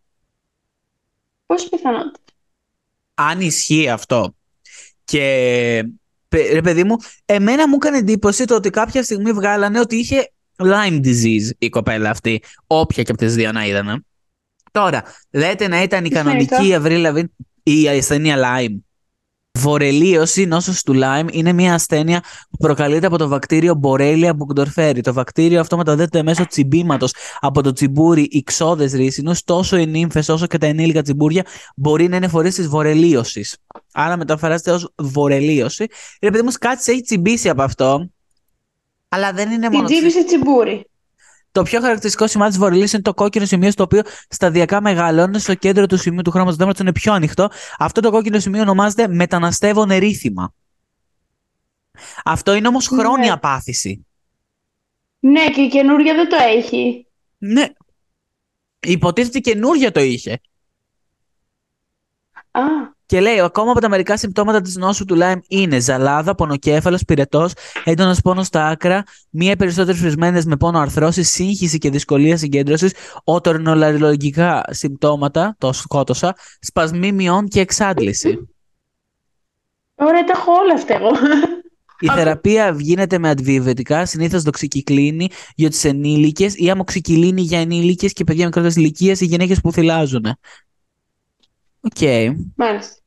[1.47, 2.33] Πόση πιθανότητα.
[3.15, 4.35] Αν ισχύει αυτό.
[5.05, 5.85] Και
[6.53, 11.01] ρε παιδί μου, εμένα μου έκανε εντύπωση το ότι κάποια στιγμή βγάλανε ότι είχε Lyme
[11.05, 12.43] disease η κοπέλα αυτή.
[12.67, 14.05] Όποια και από τις δύο να ήτανε.
[14.71, 17.25] Τώρα, λέτε να ήταν η κανονική Avril
[17.63, 18.77] ή η ασθένεια Lyme.
[19.59, 22.21] Βορελίωση, νόσος του Lyme, είναι μια ασθένεια
[22.51, 25.01] που προκαλείται από το βακτήριο Borrelia burgdorferi.
[25.03, 29.43] Το βακτήριο αυτό μεταδίδεται μέσω τσιμπήματος από το τσιμπούρι υξόδε ρίσινους.
[29.45, 31.45] Τόσο οι νύμφες όσο και τα ενήλικα τσιμπούρια
[31.77, 33.57] μπορεί να είναι φορείς της βορελίωσης.
[33.93, 35.87] Άρα μεταφράζεται ως βορελίωση.
[36.21, 38.11] Ρε παιδί μου, κάτι έχει τσιμπήσει από αυτό.
[39.09, 39.87] Αλλά δεν είναι μόνο.
[39.87, 40.90] Την τσίμπησε τσιμπούρι.
[41.53, 45.55] Το πιο χαρακτηριστικό σημάδι της βορελή είναι το κόκκινο σημείο, στο οποίο σταδιακά μεγαλώνει στο
[45.55, 47.49] κέντρο του σημείου του χρώματος δέρματο, είναι πιο ανοιχτό.
[47.79, 50.55] Αυτό το κόκκινο σημείο ονομάζεται μεταναστεύον ερήθημα.
[52.25, 52.99] Αυτό είναι όμως ναι.
[52.99, 54.07] χρόνια πάθηση.
[55.19, 57.07] Ναι, και η καινούργια δεν το έχει.
[57.39, 57.67] Ναι.
[58.81, 60.41] Υποτίθεται η καινούργια το είχε.
[62.51, 62.63] Α.
[63.11, 67.53] Και λέει, ακόμα από τα μερικά συμπτώματα της νόσου του Lyme είναι ζαλάδα, πονοκέφαλος, πυρετός,
[67.85, 72.93] έντονος πόνος στα άκρα, μία ή περισσότερες πρησμένες με πόνο αρθρώσεις, σύγχυση και δυσκολία συγκέντρωσης,
[73.25, 78.49] οτορνολαριλογικά συμπτώματα, το σκότωσα, σπασμοί μυών και εξάντληση.
[79.95, 81.11] Ωραία, τα έχω όλα αυτά εγώ.
[82.01, 88.25] Η θεραπεία γίνεται με αντιβιωτικά, συνήθως δοξικυκλίνη για τις ενήλικες ή αμοξικιλλίνη για ενήλικες και
[88.25, 90.25] παιδιά μικρότερης ηλικίας ή γυναίκες που θηλάζουν.
[91.81, 91.93] OK.
[92.01, 92.35] Okay.
[92.57, 93.00] Μάλιστα.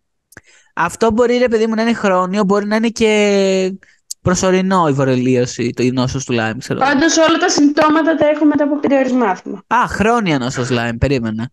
[0.74, 3.74] Αυτό μπορεί, ρε παιδί μου, να είναι χρόνιο, μπορεί να είναι και
[4.22, 6.80] προσωρινό η βορελίωση, το νόσος του Lyme, ξέρω.
[6.80, 9.64] Πάντως όλα τα συμπτώματα τα έχω μετά από πέντε ώρε μάθημα.
[9.68, 11.50] Α, χρόνια νόσος Lyme, περίμενα.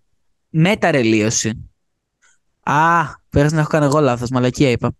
[0.50, 1.70] Μεταρελίωση.
[2.62, 4.92] Α, πέρασε να έχω κάνει εγώ λάθος, μαλακία είπα.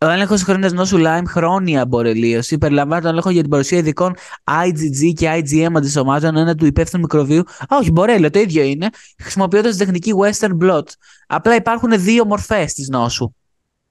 [0.00, 5.12] Ο έλεγχος χρόνια νόσου Lyme, χρόνια μπορελίωση, περιλαμβάνει τον έλεγχο για την παρουσία ειδικών IgG
[5.14, 7.40] και IgM αντισωμάτων ένα του υπεύθυνου μικροβίου.
[7.40, 8.88] Α, όχι, μπορέλιο, το ίδιο είναι,
[9.18, 10.82] χρησιμοποιώντας την τεχνική Western Blot.
[11.26, 13.32] Απλά υπάρχουν δύο μορφές της νόσου.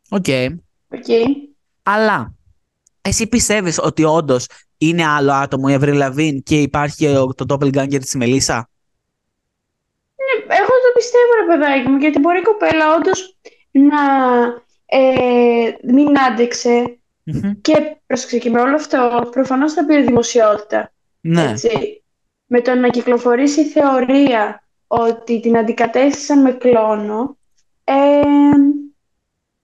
[0.09, 0.25] OK.
[0.27, 0.47] Okay.
[0.89, 1.25] Okay.
[1.83, 2.33] Αλλά
[3.01, 4.47] εσύ πιστεύεις ότι όντως
[4.77, 8.69] είναι άλλο άτομο η Αβρίλ Λαβίν και υπάρχει το doppelganger της Μελίσσα;
[10.15, 13.37] Ναι, εγώ το πιστεύω, ρε παιδάκι μου, γιατί μπορεί η κοπέλα όντως
[13.71, 13.97] να
[14.89, 17.51] ε, μην άντεξε Μμμ.
[17.61, 20.91] και πρόσεξε και με όλο αυτό προφανώς θα πήρε δημοσιότητα.
[21.21, 21.49] Ναι.
[21.49, 22.03] Έτσι.
[22.45, 27.37] Με το να κυκλοφορήσει η θεωρία ότι την αντικατέστησαν με κλώνο,
[27.83, 27.93] ε,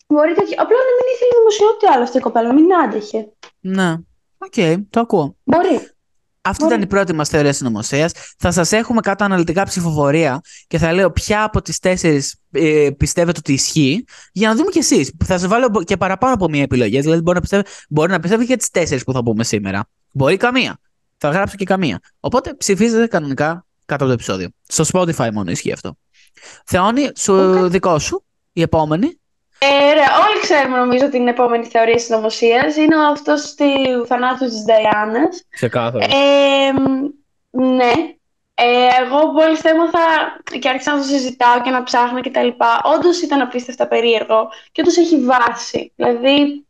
[0.07, 3.31] μπορεί τέτοιο- απλά να μην ήθελε δημοσιότητα άλλωστε η κοπέλα, μην άντεχε.
[3.59, 3.93] Ναι.
[4.37, 5.35] Οκ, το ακούω.
[5.43, 5.79] Μπορεί.
[6.45, 6.73] Αυτή Μπορεί.
[6.75, 8.11] ήταν η πρώτη μας θεωρία συνωμοσίας.
[8.37, 13.39] Θα σας έχουμε κάτω αναλυτικά ψηφοφορία και θα λέω ποια από τις τέσσερις ε, πιστεύετε
[13.39, 15.11] ότι ισχύει, για να δούμε κι εσείς.
[15.25, 16.99] Θα σας βάλω και παραπάνω από μία επιλογή.
[16.99, 19.85] Δηλαδή, μπορεί να πιστεύετε, μπορεί να πιστεύετε και τις τέσσερις που θα πούμε σήμερα.
[20.11, 20.79] Μπορεί καμία.
[21.17, 21.99] Θα γράψω και καμία.
[22.19, 24.49] Οπότε ψηφίζετε κανονικά κάτω από το επεισόδιο.
[24.67, 25.97] Στο Spotify μόνο ισχύει αυτό.
[26.65, 27.69] Θεώνη, σου, Οκ.
[27.69, 29.19] δικό σου, η επόμενη.
[29.63, 35.43] Ε, ρε, όλοι ξέρουμε νομίζω την επόμενη θεωρία συνωμοσίας είναι αυτός του θανάτου της Νταϊάνας.
[35.49, 36.05] Ξεκάθαρα.
[36.05, 37.91] Ε, μ, ναι.
[38.55, 39.99] Ε, εγώ μόλις το έμαθα
[40.59, 44.49] και άρχισα να το συζητάω και να ψάχνω και τα λοιπά, όντως ήταν απίστευτα περίεργο
[44.71, 45.91] και όντως έχει βάση.
[45.95, 46.65] Δηλαδή,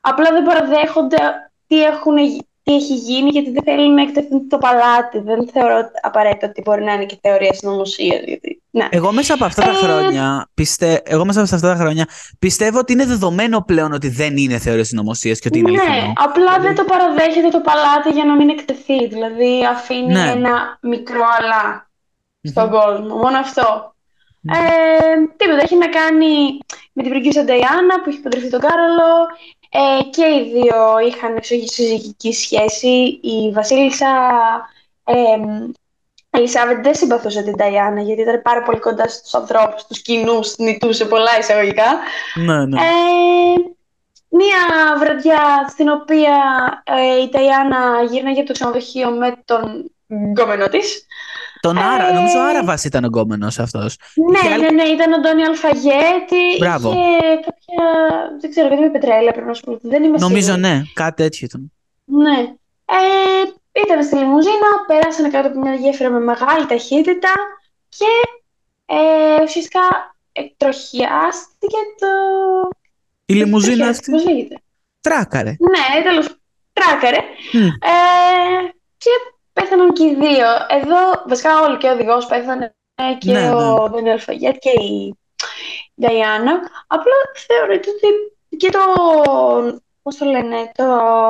[0.00, 1.18] απλά δεν παραδέχονται
[1.66, 5.18] τι, έχουν, γι- τι έχει γίνει γιατί δεν θέλουν να εκτεθούν το παλάτι.
[5.18, 8.16] Δεν θεωρώ απαραίτητο ότι μπορεί να είναι και θεωρία συνωμοσία.
[8.24, 8.88] Γιατί, ναι.
[8.90, 11.02] Εγώ μέσα από αυτά τα Ε, χρόνια, πιστε...
[11.04, 12.06] Εγώ μέσα από αυτά τα χρόνια
[12.38, 16.12] πιστεύω ότι είναι δεδομένο πλέον ότι δεν είναι θεωρία συνωμοσία και ότι είναι Ναι, αληθινό.
[16.16, 19.06] απλά δεν το παραδέχεται το παλάτι για να μην εκτεθεί.
[19.06, 20.30] Δηλαδή αφήνει Ναι.
[20.30, 21.90] ένα μικρό αλλά
[22.42, 22.70] στον Μμμ.
[22.72, 23.14] κόσμο.
[23.16, 23.94] Μόνο αυτό.
[24.40, 24.54] Μμμ.
[24.54, 24.58] Ε,
[25.36, 26.58] τίποτα, έχει να κάνει
[26.92, 29.10] με την πριγκίπισσα Νταϊάννα που έχει παντρευτεί τον Κάρολο.
[29.74, 30.76] Ε, και οι δύο
[31.08, 32.88] είχαν εξωγική σχέση.
[33.22, 34.06] Η Βασίλισσα
[35.04, 35.14] ε,
[36.34, 41.04] Ελισάβετ δεν συμπαθούσε την Νταϊάννα γιατί ήταν πάρα πολύ κοντά στους ανθρώπους, τους κοινούς, νητούσε
[41.04, 41.84] πολλά εισαγωγικά.
[42.34, 42.80] Ναι, ναι.
[42.80, 42.82] Ε,
[44.28, 46.34] μία βραδιά στην οποία
[46.84, 49.90] ε, η Ταϊάννα γύρναγε από το ξενοδοχείο με τον
[50.30, 51.06] γκόμενό της.
[51.60, 53.96] Τον Άρα, ε, νομίζω Άραβας ήταν ο γκόμενος αυτός.
[54.14, 56.56] Είχε Ναι, άλλη- ναι, ναι, ήταν ο Ντόνι Αλφαγέτη.
[56.58, 56.90] Μπράβο.
[56.90, 57.84] Είχε κάποια,
[58.40, 59.78] δεν ξέρω, κάτι με πετρέλαια πρέπει να σου πω.
[59.82, 60.60] Δεν είμαι Νομίζω σίγουρη.
[60.60, 61.72] ναι, κάτι τέτοιο ήταν.
[62.04, 62.38] Ναι.
[62.84, 67.32] Ε, ήταν στη λιμουζίνα, πέρασαν κάτω από μια γέφυρα με μεγάλη ταχύτητα
[67.88, 68.06] και
[68.86, 72.06] ε, ουσιαστικά εκτροχιάστηκε το...
[73.26, 74.54] Η λιμουζίνα αυτή Πώς λέγεται.
[75.00, 75.50] τράκαρε.
[75.58, 76.36] Ναι, τέλος
[76.72, 77.18] τράκαρε.
[77.52, 77.66] Μμ.
[77.66, 79.10] Ε, και
[79.52, 80.46] πέθαναν και οι δύο.
[80.68, 82.74] Εδώ, βασικά όλοι και ο οδηγός πέθανε
[83.18, 83.50] και Ναι, ναι.
[83.54, 85.16] ο Δανιέλ Φαγιέτ και η
[86.00, 86.52] Νταϊάννα.
[86.86, 87.12] Απλά
[87.46, 88.08] θεωρείται ότι
[88.56, 88.80] και το,
[90.02, 90.84] πώς το λένε, το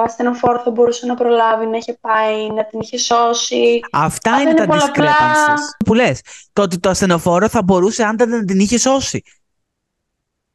[0.04, 3.80] ασθενοφόρο θα μπορούσε να προλάβει να είχε πάει, να την είχε σώσει.
[3.92, 5.04] Αυτά Αυτά είναι είναι τα πολλαπλά.
[5.06, 6.20] discrepancies που λες.
[6.52, 9.22] Το ότι το ασθενοφόρο θα μπορούσε άντα να την είχε σώσει.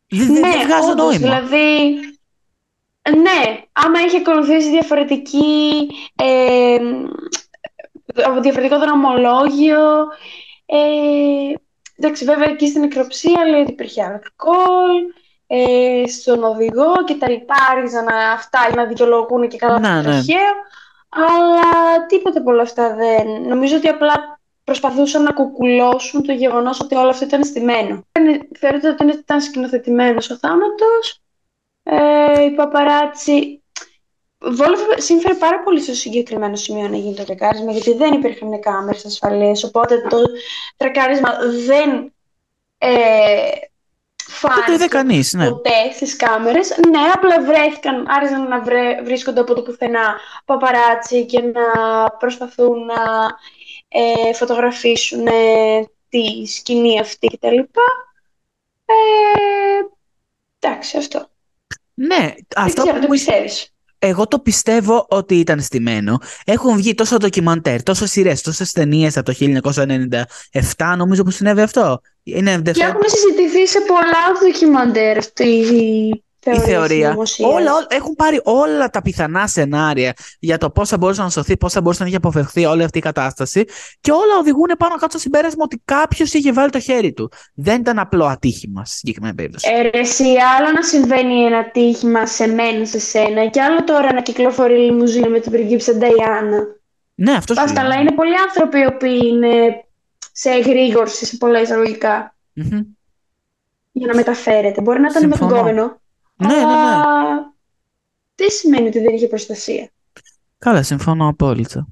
[0.09, 1.39] Δεν, δεν- δεν βγάζω όντως, νόημα.
[1.41, 1.93] δηλαδή,
[3.21, 6.77] ναι, άμα είχε ακολουθήσει διαφορετική, ε,
[8.41, 9.79] διαφορετικό δρομολόγιο,
[10.65, 10.77] ε,
[11.95, 15.01] εντάξει, βέβαια εκεί στην νεκροψία λέει ότι υπήρχε αλκοόλ,
[15.47, 19.93] ε, στον οδηγό και τα λοιπά, άρχιζαν να, αυτά να δικαιολογούν και καλά Ναι, το
[19.95, 20.01] ναι.
[20.01, 20.53] τροχαίο,
[21.09, 23.41] αλλά τίποτα από όλα αυτά δεν.
[23.47, 28.03] Νομίζω ότι απλά προσπαθούσαν να κουκουλώσουν το γεγονός ότι όλο αυτό ήταν στημένο.
[28.59, 31.21] Θεωρείται ότι ήταν σκηνοθετημένος ο θάνατος.
[31.83, 33.61] Ε, η παπαράτσι
[34.39, 39.05] Βόλευε, σύμφερε πάρα πολύ στο συγκεκριμένο σημείο να γίνει το τρακάρισμα, γιατί δεν υπήρχαν κάμερες
[39.05, 40.17] ασφαλείας, οπότε το
[40.77, 41.29] τρακάρισμα
[41.65, 42.13] δεν
[42.77, 42.89] ε,
[44.41, 45.49] Δεν το είδε φάνηκε κανείς, ναι.
[45.49, 46.77] ποτέ στις κάμερες.
[46.89, 51.61] Ναι, απλά βρέθηκαν, άρχισαν να βρε, βρίσκονται από το πουθενά παπαράτσι και να
[52.09, 52.95] προσπαθούν να
[53.87, 57.57] ε, φωτογραφίσουν ε, τη σκηνή αυτή κτλ.
[58.85, 58.93] Ε,
[60.59, 61.29] εντάξει, αυτό.
[61.93, 63.73] Ναι, αυτό Δεν ξέρω, που το μου πιστεύεις.
[63.99, 66.17] Εγώ το πιστεύω ότι ήταν στημένο.
[66.45, 69.37] Έχουν βγει τόσο ντοκιμαντέρ, τόσο σειρές, τόσες ταινίες από το
[70.75, 72.01] 1997, νομίζω που συνέβη αυτό.
[72.23, 75.65] Είναι Και έχουν συζητηθεί σε πολλά ντοκιμαντέρ αυτή
[76.51, 76.77] η η θεωρία.
[76.77, 77.05] θεωρία.
[77.07, 77.49] συνωμοσίας.
[77.53, 81.57] Όλα, όλα, έχουν πάρει όλα τα πιθανά σενάρια για το πώς θα μπορούσε να σωθεί,
[81.57, 83.63] πώς θα μπορούσε να είχε αποφευχθεί όλη αυτή η κατάσταση.
[84.01, 87.31] Και όλα οδηγούν πάνω κάτω στο συμπέρασμα ότι κάποιος είχε βάλει το χέρι του.
[87.53, 89.67] Δεν ήταν απλό ατύχημα στη συγκεκριμένη περίπτωση.
[89.73, 90.23] Ε, ρε, εσύ,
[90.57, 94.85] άλλο να συμβαίνει ένα τύχημα σε μένα, σε σένα, και άλλο τώρα να κυκλοφορεί η
[94.85, 96.63] λιμουζίνα με την πριγκίψα Νταϊάννα.
[97.15, 97.91] ναι, αυτό σου Βάστα, λέω.
[97.91, 99.83] αλλά είναι πολλοί άνθρωποι οι οποίοι είναι
[100.31, 102.79] σε εγρήγορση, σε πολλά εισαγωγικά, Μμμ.
[103.91, 104.81] για να μεταφέρεται.
[104.81, 105.61] Μπορεί να ήταν με τον Συμφωνώ.
[105.61, 106.01] κόμενο,
[106.37, 106.61] Ναι, ναι, ναι.
[106.61, 107.03] αλλά
[108.35, 109.91] δεν σημαίνει ότι δεν είχε προστασία;
[110.57, 111.87] Καλά, συμφωνώ απόλυτα.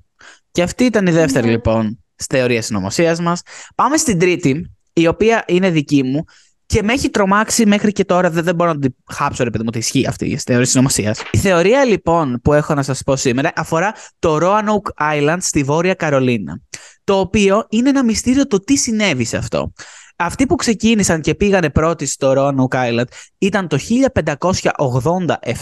[0.52, 1.52] Και αυτή ήταν η δεύτερη Ναι.
[1.52, 3.42] λοιπόν στη θεωρία συνωμοσία μας.
[3.76, 6.24] Πάμε στην τρίτη, η οποία είναι δική μου
[6.66, 8.30] και με έχει τρομάξει μέχρι και τώρα.
[8.30, 11.16] Δεν, δεν μπορώ να την χάψω, ρε παιδί μου, ότι ισχύει αυτή η θεωρία συνωμοσία.
[11.32, 15.94] Η θεωρία λοιπόν που έχω να σας πω σήμερα αφορά το Roanoke Island στη Βόρεια
[15.94, 16.62] Καρολίνα.
[17.04, 19.74] Το οποίο είναι ένα μυστήριο το τι συνέβη σε αυτό.
[20.16, 23.06] Αυτοί που ξεκίνησαν και πήγανε πρώτοι στο Roanoke Island
[23.38, 23.78] ήταν το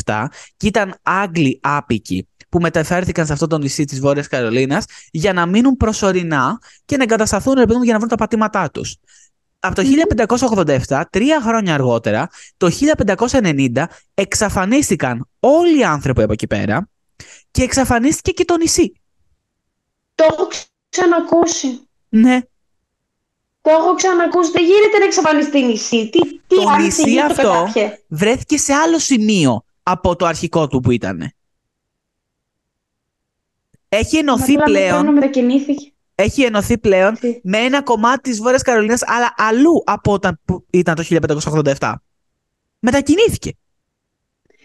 [0.04, 0.26] 1587
[0.58, 5.46] και ήταν Άγγλοι άπικοι που μεταφέρθηκαν σε αυτό το νησί της Βόρειας Καρολίνας για να
[5.46, 8.96] μείνουν προσωρινά και να εγκατασταθούν ρε παιδί μου, για να βρουν τα πατήματά τους.
[9.60, 9.82] Από το
[10.88, 12.70] 1587, τρία χρόνια αργότερα, το
[13.32, 13.84] 1590,
[14.14, 16.90] εξαφανίστηκαν όλοι οι άνθρωποι από εκεί πέρα
[17.52, 18.94] και εξαφανίστηκε και το νησί.
[20.16, 20.48] Το έχω
[20.90, 21.88] ξανακούσει.
[22.10, 22.40] Ναι.
[23.64, 24.52] Το έχω ξανακούσει.
[24.52, 26.10] Δεν γίνεται να εξαφανιστεί νησί.
[26.10, 28.00] Τι, τι Το αν νησί φύγει το αυτό κατάπιε.
[28.08, 31.32] βρέθηκε σε άλλο σημείο από το αρχικό του που ήταν.
[33.90, 35.92] Έχει ενωθεί Μα τώρα πλέον, μετά μετακινήθηκε.
[36.16, 40.66] έχει ενωθεί πλέον Τι; με ένα κομμάτι της Βόρειας Καρολίνας, αλλά αλλού από όταν που
[40.72, 41.04] ήταν το
[41.80, 41.94] 1587.
[42.80, 43.52] Μετακινήθηκε.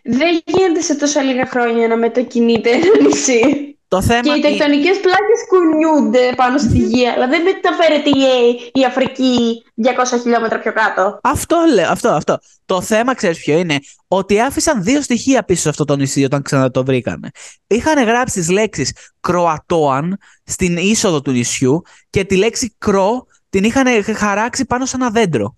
[0.04, 3.77] Δεν γίνεται σε τόσα λίγα χρόνια να μετακινείται ένα νησί.
[3.88, 7.06] Το θέμα Και οι είναι- τεκτονικές πλάκες κουνιούνται πάνω στη γη.
[7.06, 11.18] Αλλά δεν μεταφέρεται η, η Αφρική 200 χιλιόμετρα πιο κάτω.
[11.22, 12.38] Αυτό λέω, αυτό, αυτό.
[12.66, 13.78] Το θέμα, ξέρεις ποιο είναι,
[14.08, 17.30] ότι άφησαν δύο στοιχεία πίσω σε αυτό το νησί όταν ξανά το βρήκανε.
[17.66, 24.04] Είχαν γράψει τις λέξεις Κροατόαν στην είσοδο του νησιού και τη λέξη Κρό την είχαν
[24.16, 25.56] χαράξει πάνω σε ένα δέντρο.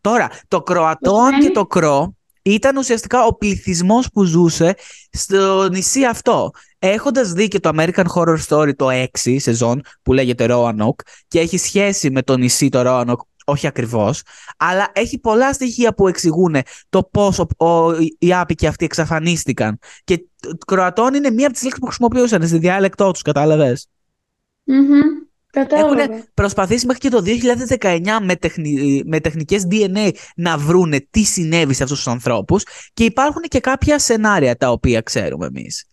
[0.00, 4.74] Τώρα, το Κροατόαν σημαίνει; και το Κρό ήταν ουσιαστικά ο πληθυσμός που ζούσε
[5.10, 6.50] στο νησί αυτό.
[6.78, 11.58] Έχοντας δει και το American Horror Story το 6 σεζόν που λέγεται Roanoke και έχει
[11.58, 14.22] σχέση με το νησί το Roanoke, όχι ακριβώς,
[14.56, 16.56] αλλά έχει πολλά στοιχεία που εξηγούν
[16.88, 19.78] το πώς ο, ο- οι άπικοι αυτοί εξαφανίστηκαν.
[20.04, 23.88] Και το Κροατών είναι μία από τις λέξεις που χρησιμοποιούσαν στη διάλεκτό τους, κατάλαβες;
[24.64, 25.00] Μμμ.
[25.52, 26.02] Κατάλαβα.
[26.02, 27.22] Έχουν προσπαθήσει μέχρι και το
[27.78, 33.04] 2019 με, τεχνη, με τεχνικές DNA να βρούνε τι συνέβη σε αυτούς τους ανθρώπους και
[33.04, 35.84] υπάρχουν και κάποια σενάρια τα οποία ξέρουμε εμείς.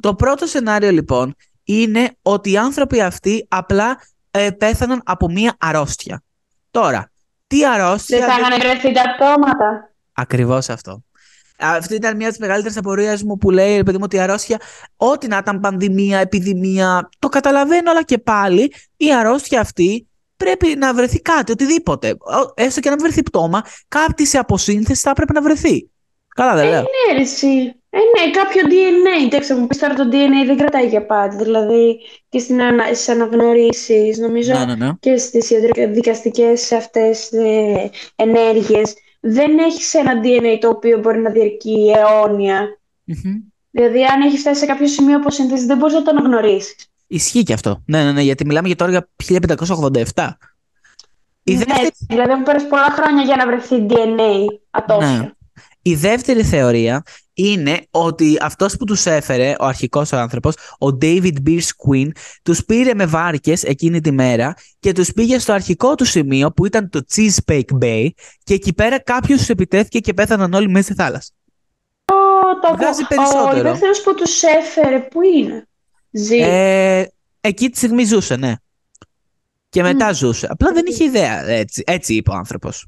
[0.00, 1.34] Το πρώτο σενάριο λοιπόν
[1.64, 4.00] είναι ότι οι άνθρωποι αυτοί απλά
[4.30, 6.22] ε, πέθαναν από μία αρρώστια.
[6.70, 7.10] Τώρα,
[7.46, 8.18] τι αρρώστια...
[8.18, 9.94] Δεν θα δεν- είχαν βρεθεί τα πτώματα.
[10.12, 11.02] Ακριβώς αυτό.
[11.60, 14.18] Αυτή ήταν μια από τις μεγαλύτερες απορίες μου που λέει, ρε παιδί μου, ότι η
[14.18, 14.60] αρρώστια,
[14.96, 20.94] ό,τι να ήταν πανδημία, επιδημία, το καταλαβαίνω, αλλά και πάλι η αρρώστια αυτή πρέπει να
[20.94, 22.08] βρεθεί κάτι, οτιδήποτε.
[22.10, 25.90] Ο- Έστω και να μην βρεθεί πτώμα, κάτι σε αποσύνθεση θα έπρεπε να βρεθεί.
[26.34, 26.80] Καλά, δεν λέω.
[26.80, 27.74] Ναι, ρε, εσύ.
[27.92, 29.24] Ε, ναι, κάποιο DNA.
[29.26, 31.36] Εντάξει, μου πεις τώρα το DNA δεν κρατάει για πάντα.
[31.36, 32.84] Δηλαδή και στην ανα...
[32.84, 34.90] στις αναγνωρίσεις, νομίζω Ναι, ναι, ναι.
[35.00, 35.50] και στις
[35.92, 42.78] δικαστικές αυτές ε, ενέργειες, δεν έχεις ένα DNA το οποίο μπορεί να διαρκεί αιώνια.
[43.04, 43.34] Μμμ.
[43.70, 46.74] Δηλαδή, αν έχεις φτάσει σε κάποιο σημείο αποσύνθεση, δεν μπορείς να το αναγνωρίσεις.
[47.06, 47.82] Ισχύει και αυτό.
[47.86, 49.08] Ναι, ναι, ναι, γιατί μιλάμε για τώρα για
[50.14, 50.28] 1587.
[51.42, 55.08] Η δεύτερη Έτσι, δηλαδή, έχουν περάσει πολλά χρόνια για να βρεθεί DNA ατόφιο.
[55.08, 55.30] Ναι.
[55.82, 57.02] Η δεύτερη θεωρία
[57.32, 62.08] είναι ότι αυτός που τους έφερε, ο αρχικός άνθρωπος, ο David Beers Quinn,
[62.42, 66.66] τους πήρε με βάρκες εκείνη τη μέρα και τους πήγε στο αρχικό του σημείο που
[66.66, 68.08] ήταν το Chesapeake Bay
[68.42, 71.30] και εκεί πέρα κάποιος τους επιτέθηκε και πέθαναν όλοι μέσα στη θάλασσα.
[72.04, 72.14] Ω,
[72.60, 73.16] το Βγάζει ακούω.
[73.16, 73.56] περισσότερο.
[73.56, 75.68] Ο υπεύθυνο που τους έφερε, πού είναι;
[76.10, 76.36] Ζει.
[76.36, 77.06] Ε,
[77.40, 78.54] εκεί τη στιγμή ζούσε, ναι.
[79.68, 80.46] Και μετά ζούσε.
[80.50, 82.86] Απλά δεν είχε ιδέα, έτσι, έτσι είπε ο άνθρωπος.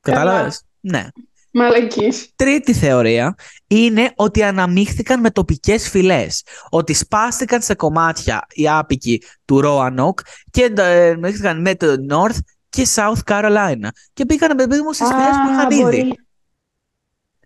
[0.00, 0.18] Καλά.
[0.18, 1.06] Κατάλαβες; Ναι.
[1.50, 2.32] Μαλακής.
[2.36, 3.34] Τρίτη θεωρία
[3.66, 6.44] είναι ότι αναμίχθηκαν με τοπικές φυλές.
[6.70, 10.20] Ότι σπάστηκαν σε κομμάτια οι άπικοι του Roanoke
[10.50, 12.36] και ε, αναμίχθηκαν με το North
[12.68, 13.88] και South Carolina.
[14.12, 15.82] Και πήγαν με παιδί μου στις φυλές που είχαν ήδη.
[15.82, 16.12] μπορεί.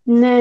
[0.03, 0.36] Ναι.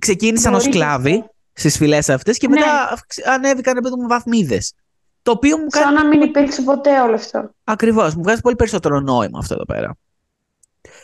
[0.00, 1.34] Ξεκίνησαν ως μπορεί σκλάβοι αυτό.
[1.52, 2.54] στις φυλές αυτές και Ναι.
[2.54, 4.72] μετά αυξ- ανέβηκαν παιδί μου βαθμίδες.
[5.22, 7.50] Το οποίο μου κάνει Σαν να μην υπήρξε ποτέ όλο αυτό.
[7.64, 9.96] ακριβώς, μου βγάζει πολύ περισσότερο νόημα αυτό εδώ πέρα.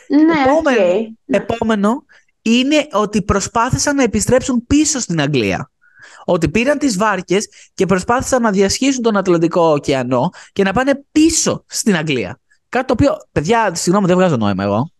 [0.07, 0.85] Ναι, Επόμενο.
[0.85, 1.07] οκ.
[1.25, 1.37] Ναι.
[1.37, 2.05] Επόμενο
[2.41, 5.71] είναι ότι προσπάθησαν να επιστρέψουν πίσω στην Αγγλία.
[6.25, 11.63] Ότι πήραν τις βάρκες και προσπάθησαν να διασχίσουν τον Ατλαντικό ωκεανό και να πάνε πίσω
[11.67, 12.39] στην Αγγλία.
[12.69, 14.91] Κάτι το οποίο, παιδιά, συγγνώμη, δεν βγάζω νόημα εγώ.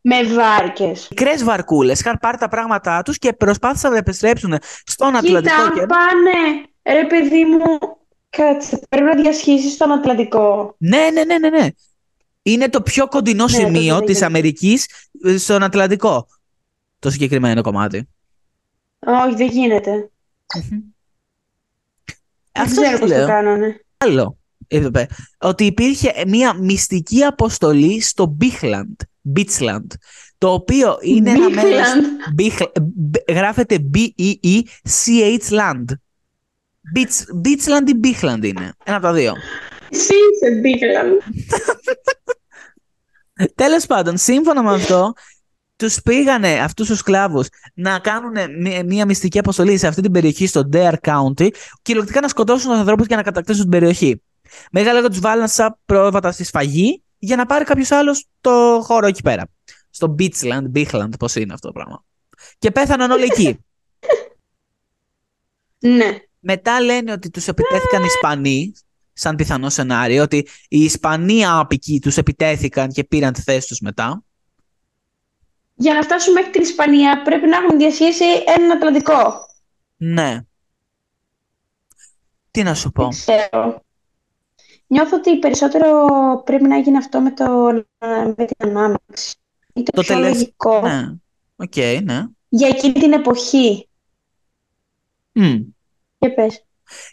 [0.00, 1.06] Με βάρκες.
[1.10, 4.54] Μικρές βαρκούλες είχαν πάρει τα πράγματά τους και προσπάθησαν να επιστρέψουν
[4.84, 5.86] στον Ατλαντικό Κοίτα, αν ωκεανό.
[5.86, 7.78] πάνε, ρε παιδί μου,
[8.30, 10.74] κάτσε, πρέπει να διασχίσεις τον Ατλαντικό.
[10.78, 11.68] Ναι, ναι, ναι, ναι, ναι.
[12.46, 14.24] Είναι το πιο κοντινό Ναι, σημείο τότε δεν της γίνεται.
[14.24, 14.86] Αμερικής
[15.22, 16.26] ε, στον Ατλαντικό.
[16.98, 18.08] Το συγκεκριμένο κομμάτι.
[18.98, 20.10] Όχι, δεν γίνεται.
[20.54, 20.94] Δεν
[22.52, 23.26] Αυτό ξέρω σου πώς το λέω.
[23.26, 23.80] κάνανε.
[23.96, 24.38] άλλο
[24.68, 25.06] είπε,
[25.38, 28.94] ότι υπήρχε μια μυστική αποστολή στο Beachland,
[29.36, 29.86] Beachland
[30.38, 31.72] το οποίο είναι ένα μέρος...
[31.72, 32.40] Beachland.
[32.40, 35.84] Beach- μπ- γράφεται B-E-E-C-H Land.
[36.96, 38.72] Beach, Beachland ή Beachland είναι.
[38.84, 39.32] Ένα από τα δύο.
[39.90, 41.18] Εσύ είσαι Beachland.
[43.54, 45.12] Τέλος πάντων, σύμφωνα με αυτό,
[45.76, 50.46] τους πήγανε αυτούς τους σκλάβους να κάνουν μια, μια μυστική αποστολή σε αυτή την περιοχή
[50.46, 51.48] στο Dare County,
[51.82, 54.22] κυριολεκτικά να σκοτώσουν τους ανθρώπους και να κατακτήσουν την περιοχή.
[54.70, 59.06] Μέχρι λέγω τους βάλαν σαν πρόβατα στη σφαγή για να πάρει κάποιος άλλος το χώρο
[59.06, 59.48] εκεί πέρα.
[59.90, 62.04] Στο Beachland, Beachland, πώς είναι αυτό το πράγμα.
[62.58, 63.58] Και πέθαναν όλοι εκεί.
[65.78, 66.18] Ναι.
[66.38, 68.72] Μετά λένε ότι τους επιτέθηκαν οι Ισπανοί,
[69.18, 70.36] σαν πιθανό σενάριο, ότι
[70.68, 74.22] οι Ισπανοί άποικοι τους επιτέθηκαν και πήραν τη θέση τους μετά.
[75.74, 78.24] Για να φτάσουμε μέχρι την Ισπανία πρέπει να έχουν διασχίσει
[78.56, 79.46] έναν Ατλαντικό.
[79.96, 80.40] Ναι.
[82.50, 83.08] Τι να σου πω.
[83.08, 83.80] Ξέρω.
[84.86, 86.06] Νιώθω ότι περισσότερο
[86.44, 87.44] πρέπει να γίνει αυτό με, το,
[88.36, 89.34] με την ανάμειξη.
[89.72, 90.80] Είναι το, Το πιο τελευ- λογικό.
[90.80, 91.02] Ναι.
[91.56, 92.24] Οκ, ναι.
[92.48, 93.88] Για εκείνη την εποχή.
[95.32, 95.54] Μμ.
[96.18, 96.64] Και πες.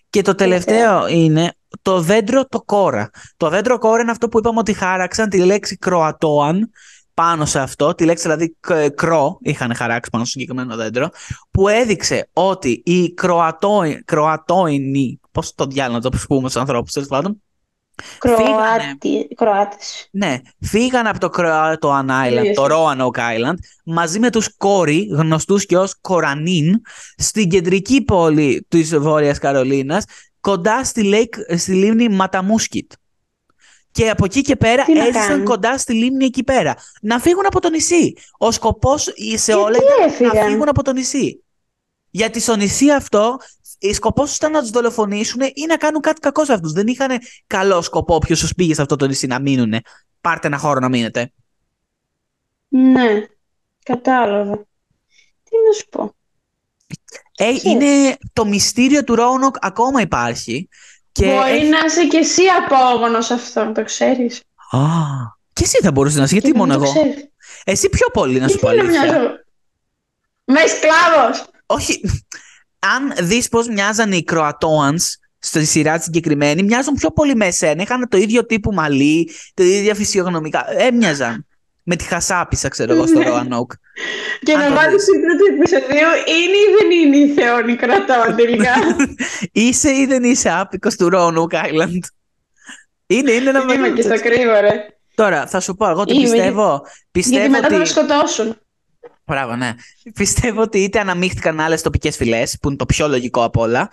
[0.10, 3.10] Και το τελευταίο είναι το δέντρο το κόρα.
[3.38, 6.70] Το δέντρο κόρα είναι αυτό που είπαμε ότι χάραξαν τη λέξη Κροατόαν
[7.14, 11.10] πάνω σε αυτό, τη λέξη δηλαδή κ- κρό είχαν χαράξει πάνω στο συγκεκριμένο δέντρο,
[11.52, 17.08] που έδειξε ότι οι Κροατόι, Κροατόινοι, πώς το διάλογο να το πούμε στους ανθρώπους, τέλος
[17.08, 17.42] πάντων,
[18.18, 20.08] Κροάτι, Κροάτες.
[20.12, 22.54] ναι, φύγαν από το Croatoan Island, Τελείωσε.
[22.54, 23.56] το Roanoke Island,
[23.86, 26.82] μαζί με τους Κόρι, γνωστούς και ως Κορανίν,
[27.18, 30.04] στην κεντρική πόλη της Βόρειας Καρολίνας,
[30.44, 32.92] κοντά στη, lake, στη λίμνη Ματαμούσκιτ.
[33.92, 36.76] Και από εκεί και πέρα Τι να έζησαν κάνουν; κοντά στη λίμνη εκεί πέρα.
[37.02, 38.14] Να φύγουν από το νησί.
[38.38, 41.44] Ο σκοπός σε όλα Γιατί ήταν να έφυγαν; φύγουν από το νησί.
[42.10, 43.38] Γιατί στο νησί αυτό,
[43.80, 46.72] η σκοπός ήταν να τους δολοφονήσουν ή να κάνουν κάτι κακό σε αυτούς.
[46.72, 49.74] Δεν είχαν καλό σκοπό ποιος τους πήγε σε αυτό το νησί να μείνουν.
[50.22, 51.32] Πάρτε ένα χώρο να μείνετε.
[52.68, 53.28] Ναι,
[53.84, 54.56] κατάλαβα.
[55.44, 56.16] Τι να σου πω.
[57.44, 57.64] Ε, Ξέρεις.
[57.64, 60.70] είναι το μυστήριο του Ρόνοκ ακόμα υπάρχει.
[61.12, 64.42] Και Μπορεί έχει- να είσαι και εσύ απόγονος αυτό, το ξέρεις.
[64.72, 64.80] Α,
[65.54, 67.30] και εσύ θα μπορούσες να είσαι, γιατί Και μόνο δεν το εγώ; ξέρεις.
[67.64, 69.12] Εσύ πιο πολύ να σου πω Γιατί να αλήθεια.
[69.20, 69.30] μοιάζω.
[70.46, 71.46] Με σκλάβος.
[71.66, 72.02] Όχι.
[72.80, 77.82] Αν δεις πώς μοιάζαν οι Κροατόανς στη σειρά τη συγκεκριμένη, μοιάζουν πιο πολύ με εσένα.
[77.82, 80.66] Είχαν το ίδιο τύπου μαλλί, το ίδια φυσιογνωμικά.
[80.78, 81.48] Έμοιαζαν.
[81.84, 83.26] Με τη χασάπισα, ξέρω εγώ, στο Ναι.
[83.30, 83.74] Roanoke.
[84.44, 85.04] Και Αν να το βάλεις δεις.
[85.04, 88.74] στην πρώτη επεισοδίου είναι ή δεν είναι η Θεόνη κρατάω τελικά.
[89.52, 92.00] είσαι ή δεν είσαι άπικος του Roanoke Island.
[93.08, 94.30] Είναι, είναι ένα Είμαι μεγάλο και στο τσατσι.
[94.30, 94.86] κρύβο ρε.
[95.16, 96.70] Τώρα, θα σου πω, εγώ τι Είμαι, πιστεύω.
[96.84, 97.76] Γιατί Πιστεύω μετά θα ότι.
[97.78, 98.58] με σκοτώσουν.
[99.26, 99.74] Μπράβο, ναι.
[100.14, 103.90] Πιστεύω ότι είτε αναμίχθηκαν άλλες τοπικές φυλές, που είναι το πιο λογικό απ' όλα,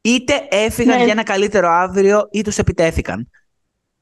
[0.00, 1.02] είτε έφυγαν Ναι.
[1.04, 3.30] για ένα καλύτερο αύριο ή τους επιτέθηκαν.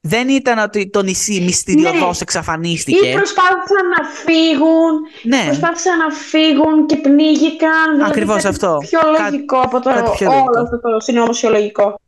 [0.02, 2.18] Δεν ήταν ότι το νησί μυστηριωδώς Ναι.
[2.20, 3.06] εξαφανίστηκε.
[3.08, 7.90] Ή προσπάθησαν να φύγουν, ναι, προσπάθησαν να φύγουν και πνίγηκαν.
[7.92, 8.76] δηλαδή Ακριβώς κάτι αυτό.
[8.88, 10.60] Πιο Κάτι- λογικό από το κάτι πιο όλο λογικό.
[10.60, 12.00] αυτό το συνωμοσιολογικό.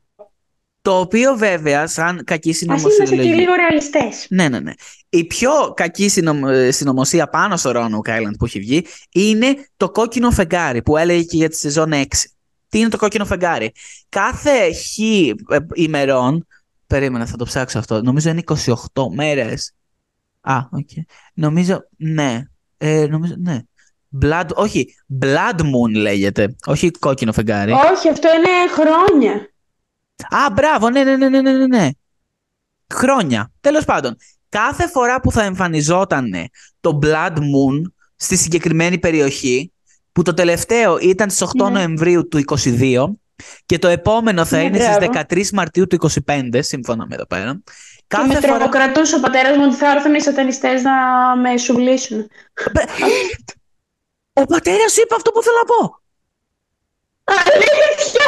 [0.82, 3.34] το οποίο βέβαια, σαν κακή Ας είμαστε και συνωμοσιολογία.
[3.34, 4.26] λίγο ρεαλιστές.
[4.30, 4.72] Ναι, ναι, ναι.
[5.09, 6.49] Η πιο κακή συνομ...
[6.49, 11.22] ε, συνωμοσία πάνω στο Roanoke Island που έχει βγει είναι το κόκκινο φεγγάρι που έλεγε
[11.22, 12.05] και για τη σεζόν 6.
[12.68, 13.72] Τι είναι το κόκκινο φεγγάρι;
[14.09, 16.47] Κάθε χ ε, ημερών.
[16.93, 18.03] Περίμενα, θα το ψάξω αυτό.
[18.03, 18.43] Νομίζω είναι
[18.93, 19.72] 28 μέρες.
[20.40, 20.88] Α, οκ.
[21.34, 22.43] Νομίζω, ναι.
[22.76, 23.59] Ε, νομίζω, ναι.
[24.22, 26.57] Blood, όχι, Blood Moon λέγεται.
[26.66, 27.72] Όχι κόκκινο φεγγάρι.
[27.72, 29.32] Όχι, αυτό είναι χρόνια.
[30.28, 31.88] Α, μπράβο, ναι, ναι, ναι, ναι, ναι, ναι, ναι.
[32.95, 33.53] Χρόνια.
[33.61, 34.16] Τέλος πάντων,
[34.49, 36.30] κάθε φορά που θα εμφανιζόταν
[36.80, 37.82] το Blood Moon
[38.16, 39.72] στη συγκεκριμένη περιοχή,
[40.12, 41.70] που το τελευταίο ήταν στις 8 Ναι.
[41.70, 43.07] Νοεμβρίου του 22
[43.66, 44.93] και το επόμενο θα Ναι, είναι μπράβο.
[44.95, 47.62] στις 13 Μαρτίου του 25, σύμφωνα με εδώ πέρα.
[48.07, 48.41] Και με Κάθε φορά...
[48.41, 50.93] τρομοκρατούσε ο πατέρας μου ότι θα έρθουν οι σατανιστές να
[51.37, 52.30] με σουβλήσουν.
[54.33, 56.01] Ο πατέρας σου είπε αυτό που θέλω να πω.
[57.24, 58.24] Αλήθεια!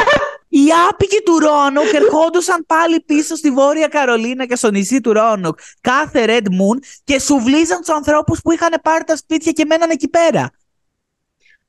[0.47, 5.59] Οι άποικοι του Ρόνοκ ερχόντουσαν πάλι πίσω στη Βόρεια Καρολίνα και στο νησί του Ρόνοκ
[5.81, 10.07] κάθε Red Moon και σουβλίζαν τους ανθρώπους που είχαν πάρει τα σπίτια και μέναν εκεί
[10.07, 10.49] πέρα.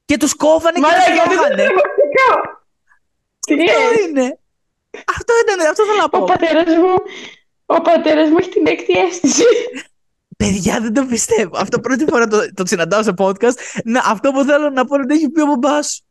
[0.04, 1.62] Και τους κόβανε και Μαλάκα, τους γιατί διώχανε.
[1.62, 2.64] είναι τρομακτικό.
[3.35, 4.38] Τι Αυτό λες; είναι;
[5.18, 6.24] Αυτό ήταν, αυτό θέλω να Ο πω.
[6.24, 6.94] πατέρας μου,
[7.66, 9.44] ο πατέρας μου έχει την έκτη αίσθηση.
[10.36, 11.56] Παιδιά, δεν το πιστεύω.
[11.56, 13.56] Αυτό πρώτη φορά το, το συναντάω σε podcast.
[13.84, 16.02] Να, αυτό που θέλω να πω είναι ότι έχει πει ο μπαμπάς σου.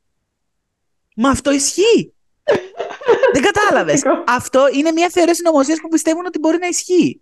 [1.16, 2.14] Μα αυτό ισχύει.
[3.34, 4.00] δεν κατάλαβες.
[4.00, 4.36] Τρομακτικό.
[4.36, 7.22] αυτό είναι μια θεωρία συνωμοσία που πιστεύουν ότι μπορεί να ισχύει.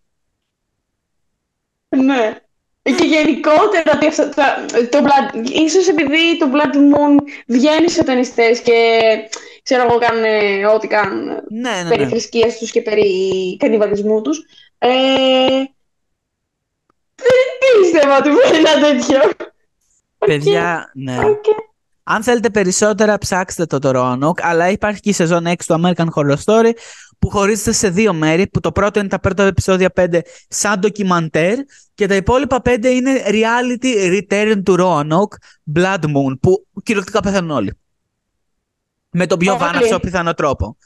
[1.89, 2.37] Ναι.
[2.81, 4.41] Και γενικότερα ότι αυτό, το,
[4.89, 8.99] το blood, ίσως επειδή το Blood Moon βγαίνει στους σατανιστές και
[9.63, 10.23] ξέρω εγώ κάνουν
[10.75, 12.09] ό,τι κάνουν Ναι, ναι, περί ναι.
[12.09, 14.41] θρησκείας τους και περί κανιβαλισμού τους.
[14.77, 14.87] Ε,
[17.15, 17.47] δεν
[17.81, 19.19] πίστευα ότι μπορεί να είναι τέτοιο.
[20.17, 21.19] Παιδιά, ναι.
[21.25, 21.43] Οκ.
[22.03, 26.07] Αν θέλετε περισσότερα, ψάξτε το το Roanoke, αλλά υπάρχει και η σεζόν 6 του American
[26.15, 26.71] Horror Story
[27.19, 31.57] που χωρίζεται σε δύο μέρη, που το πρώτο είναι τα πρώτα επεισόδια 5 σαν ντοκιμαντέρ
[31.93, 35.35] και τα υπόλοιπα 5 είναι reality return to Roanoke
[35.75, 37.77] Blood Moon, που κυριολεκτικά πεθαίνουν όλοι.
[39.13, 39.61] Με τον πιο Όλοι.
[39.61, 40.77] βάναυσο πιθανό τρόπο.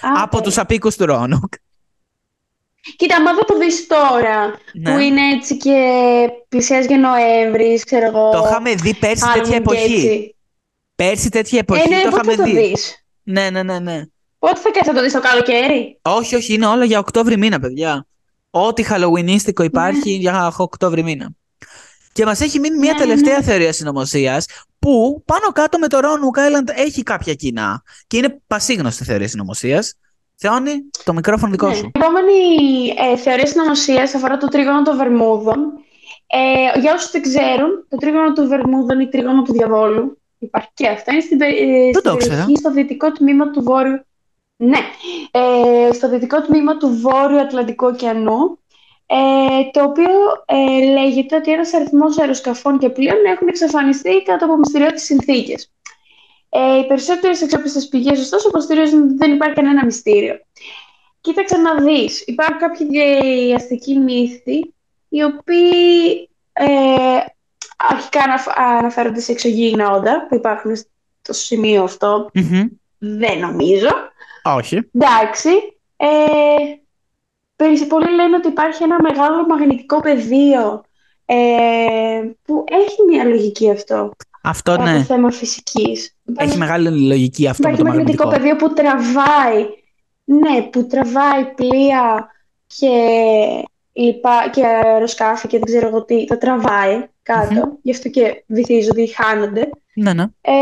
[0.00, 0.42] Α, Από οκ.
[0.42, 1.56] τους αποίκους του Roanoke.
[2.96, 4.92] Κοίτα, άμα δεν το δεις τώρα, Ναι.
[4.92, 5.74] που είναι έτσι και
[6.48, 8.30] πλησιάζει και Νοέμβρη, ξέρω εγώ.
[8.30, 9.92] Το είχαμε δει πέρσι τέτοια Halloween και εποχή.
[9.94, 10.36] έτσι.
[10.94, 12.68] Πέρσι τέτοια εποχή Ε, ναι, το πότε θα είχαμε το δει.
[12.68, 14.02] δεις; Ναι, ναι, ναι, ναι.
[14.38, 17.58] Πότε θα κάτσεις να το δεις το καλοκαίρι; Όχι, όχι, είναι όλα για Οκτώβρη μήνα,
[17.60, 18.06] παιδιά.
[18.50, 21.30] Ό,τι Halloweenίστικο υπάρχει για Οκτώβρη μήνα.
[22.12, 23.42] Και μας έχει μείνει μια Ναι, τελευταία ναι.
[23.44, 24.46] θεωρία συνωμοσίας
[24.78, 27.82] που πάνω κάτω με το Roanoke Island έχει κάποια κοινά.
[28.06, 29.94] Και είναι πασίγνωστη θεωρία συνωμοσίας.
[30.36, 30.72] Θεώνη,
[31.04, 31.74] το μικρόφωνο δικό Ναι.
[31.74, 31.84] σου.
[31.84, 32.34] Η επόμενη
[33.12, 35.58] ε, θεωρία συνωμοσίας αφορά το τρίγωνο των Βερμούδων.
[36.26, 40.88] Ε, για όσους δεν ξέρουν, το τρίγωνο του Βερμούδων ή τρίγωνο του Διαβόλου, υπάρχει και
[40.88, 42.34] αυτό, είναι στην, πε- ε, στην το ήξερα.
[42.34, 44.04] περιοχή στο δυτικό τμήμα του Βόρειου.
[44.56, 44.78] Ναι,
[45.30, 48.58] ε, στο δυτικό τμήμα του Βόρειου Ατλαντικού ωκεανού,
[49.12, 50.08] ε, το οποίο
[50.44, 55.72] ε, λέγεται ότι ένας αριθμός αεροσκαφών και πλοίων έχουν εξαφανιστεί κάτω από μυστηριώδεις συνθήκες.
[56.48, 60.34] Ε, οι περισσότερες εξόπιστες πηγές, ωστόσο, υποστηρίζουν ότι δεν υπάρχει κανένα μυστήριο.
[61.20, 62.22] Κοίταξε να δεις.
[62.26, 64.74] Υπάρχουν κάποιοι γε- αστικοί μύθοι,
[65.08, 66.66] οι οποίοι ε,
[67.76, 70.76] αρχικά αναφ- αναφέρονται σε εξωγήινα όντα που υπάρχουν
[71.22, 72.30] στο σημείο αυτό.
[72.34, 72.62] Μμμ.
[72.98, 73.88] Δεν νομίζω.
[74.42, 74.90] Όχι.
[74.92, 75.50] Εντάξει.
[75.96, 76.06] Ε,
[77.60, 80.82] περι- πολλοί λένε ότι υπάρχει ένα μεγάλο μαγνητικό πεδίο
[81.24, 81.36] ε,
[82.44, 84.10] που έχει μια λογική αυτό
[84.42, 85.02] Αυτό από ναι.
[85.02, 86.16] θέμα φυσικής.
[86.36, 88.56] Έχει μεγάλη λογική αυτό με Υπάρχει το μαγνητικό μαγνητικό.
[88.58, 89.66] πεδίο που τραβάει,
[90.24, 92.30] ναι, που τραβάει πλοία
[92.66, 92.88] και,
[93.92, 99.02] λοιπά, και αεροσκάφη και δεν ξέρω εγώ τι, τα τραβάει κάτω, γι' αυτό και βυθίζονται
[99.02, 99.70] ή χάνονται.
[99.94, 100.22] Ναι, ναι.
[100.40, 100.52] Ε,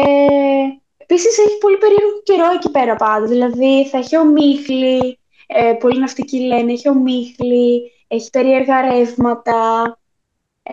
[0.97, 5.18] επίσης έχει πολύ περίεργο καιρό εκεί πέρα πάντα, δηλαδή θα έχει ομίχλη,
[5.51, 9.99] ε, πολλοί ναυτικοί λένε, έχει ομίχλη, έχει περίεργα ρεύματα,
[10.63, 10.73] ε,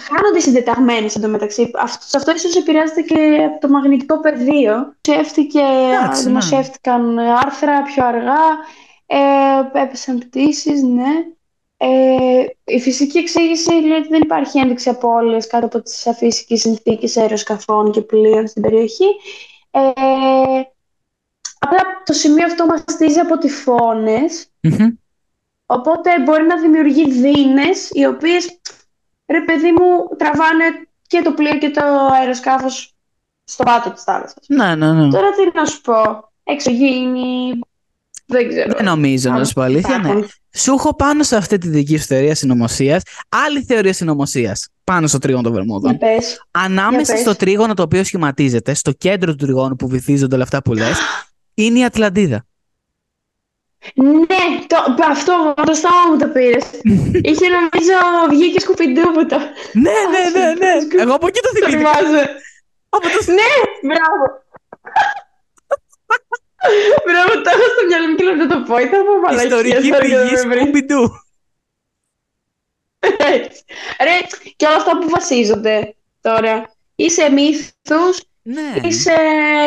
[0.00, 1.70] χάνονται οι συντεταγμένες εντωμεταξύ.
[1.74, 4.96] Αυτό, σε αυτό ίσως επηρεάζεται και από το μαγνητικό πεδίο.
[5.00, 6.28] Δημοσιεύτηκε, Εντάξει, ναι.
[6.28, 8.42] δημοσιεύτηκαν άρθρα πιο αργά,
[9.06, 11.10] ε, έπεσαν πτήσεις, ναι.
[11.78, 17.16] Ε, η φυσική εξήγηση λέει ότι δεν υπάρχει ένδειξη απώλειας κάτω από τις αφύσικες συνθήκες
[17.16, 19.06] αεροσκαφών και πλοίων στην περιοχή.
[19.70, 19.80] Ε,
[21.66, 24.86] απλά το σημείο αυτό μαστίζει από τυφώνες Μμμ.
[25.66, 28.60] Οπότε μπορεί να δημιουργεί δίνες οι οποίες,
[29.26, 30.64] ρε παιδί μου, τραβάνε
[31.06, 31.82] και το πλοίο και το
[32.20, 32.94] αεροσκάφος
[33.44, 34.44] στο πάτο της θάλασσας.
[34.48, 35.10] Ναι, ναι, ναι.
[35.10, 37.58] Τώρα τι να σου πω, εξωγήινη,
[38.26, 38.72] δεν ξέρω.
[38.76, 39.98] Δεν νομίζω, να σου πω αλήθεια.
[39.98, 40.08] Ναι.
[40.08, 40.28] Υπάρχουν.
[40.56, 45.18] Σου έχω πάνω σε αυτή τη δική σου θεωρία συνωμοσίας άλλη θεωρία συνωμοσίας πάνω στο
[45.18, 45.98] τρίγωνο των Για Βερμούδων.
[45.98, 46.46] πες.
[46.50, 47.20] Ανάμεσα Για πες.
[47.20, 50.98] στο τρίγωνο το οποίο σχηματίζεται, στο κέντρο του τριγώνου που βυθίζονται όλα αυτά που λες,
[51.56, 52.46] είναι η Ατλαντίδα.
[53.94, 54.76] Ναι, το,
[55.10, 56.64] αυτό από το στόμα μου το πήρες.
[57.28, 57.94] Είχε νομίζω
[58.30, 59.38] βγει και σκουπιντού που το,
[59.72, 61.02] ναι, ναι, ναι, ναι.
[61.02, 61.92] Εγώ από εκεί το το θυμήθηκα.
[61.92, 62.30] θυμάσαι.
[62.88, 63.32] Από το...
[63.32, 63.52] Ναι,
[63.82, 64.24] μπράβο.
[67.04, 68.78] Μπράβο, το έχω στο μυαλό μου και λέω να το πω.
[68.78, 69.44] Ήταν από μαλακία.
[69.44, 70.60] Ιστορική sorry, δεν πηγή με βρήκε.
[70.60, 71.10] Σκούμπιντου.
[73.18, 73.64] Έτσι.
[74.00, 74.16] Ρε,
[74.56, 76.74] και όλα αυτά που βασίζονται τώρα.
[76.94, 78.74] Ή σε μύθους, Ναι.
[78.82, 79.12] ή σε...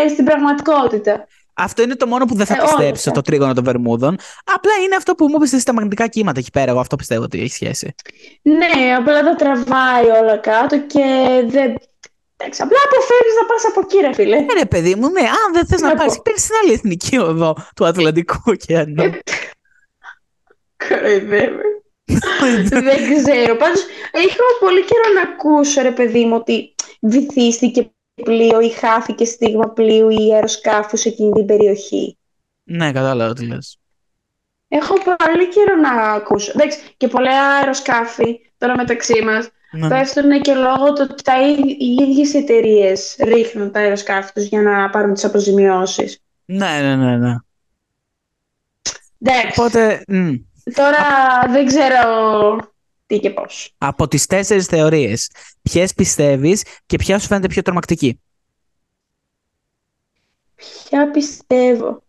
[0.10, 1.28] στην πραγματικότητα.
[1.62, 3.12] Αυτό είναι το μόνο που δεν θα Ε, όλα πιστέψω, αυτά.
[3.12, 4.18] το τρίγωνο των Βερμούδων.
[4.56, 6.72] Απλά είναι αυτό που μου είπε στα μαγνητικά κύματα εκεί πέρα.
[6.72, 7.96] Εγώ αυτό πιστεύω ότι έχει σχέση.
[8.42, 11.04] Ναι, απλά τα τραβάει όλα κάτω και
[11.48, 11.76] δεν...
[12.42, 14.36] Εντάξει, απλά αποφεύγεις να πας από εκεί, ρε φίλε.
[14.38, 16.22] Ε, ρε παιδί μου, ναι, αν δεν θες να Να πάρεις, πω.
[16.24, 19.04] παίρνει την άλλη εθνική οδό του Ατλαντικού ωκεανού.
[19.04, 19.20] Ε,
[20.88, 21.62] Κοροϊδεύει.
[22.70, 23.56] δεν ξέρω.
[23.56, 23.82] Πάντως,
[24.12, 30.10] έχω πολύ καιρό να ακούσω, ρε παιδί μου, ότι βυθίστηκε πλοίο ή χάθηκε στίγμα πλοίου
[30.10, 32.18] ή αεροσκάφου σε εκείνη την περιοχή.
[32.64, 33.78] ναι, κατάλαβα τι λες.
[34.68, 36.52] Έχω πολύ καιρό να ακούσω.
[36.56, 39.88] Εντάξει, και πολλά αεροσκάφη τώρα μεταξύ μας Ναι.
[39.88, 44.62] πέφτουν και λόγω του ότι τα ίδ- οι ίδιες εταιρείες ρίχνουν τα αεροσκάφη τους για
[44.62, 46.20] να πάρουν τις αποζημιώσεις.
[46.46, 47.36] ναι, ναι, ναι, ναι.
[49.22, 50.34] Εντάξει, Οπότε, μ,
[50.74, 50.98] τώρα
[51.50, 51.98] δεν ξέρω
[53.10, 53.74] τι και πώς.
[53.78, 55.32] από τις τέσσερις θεωρίες,
[55.62, 58.20] ποιες πιστεύεις και ποια σου φαίνεται πιο τρομακτική;
[60.56, 62.04] Ποια πιστεύω.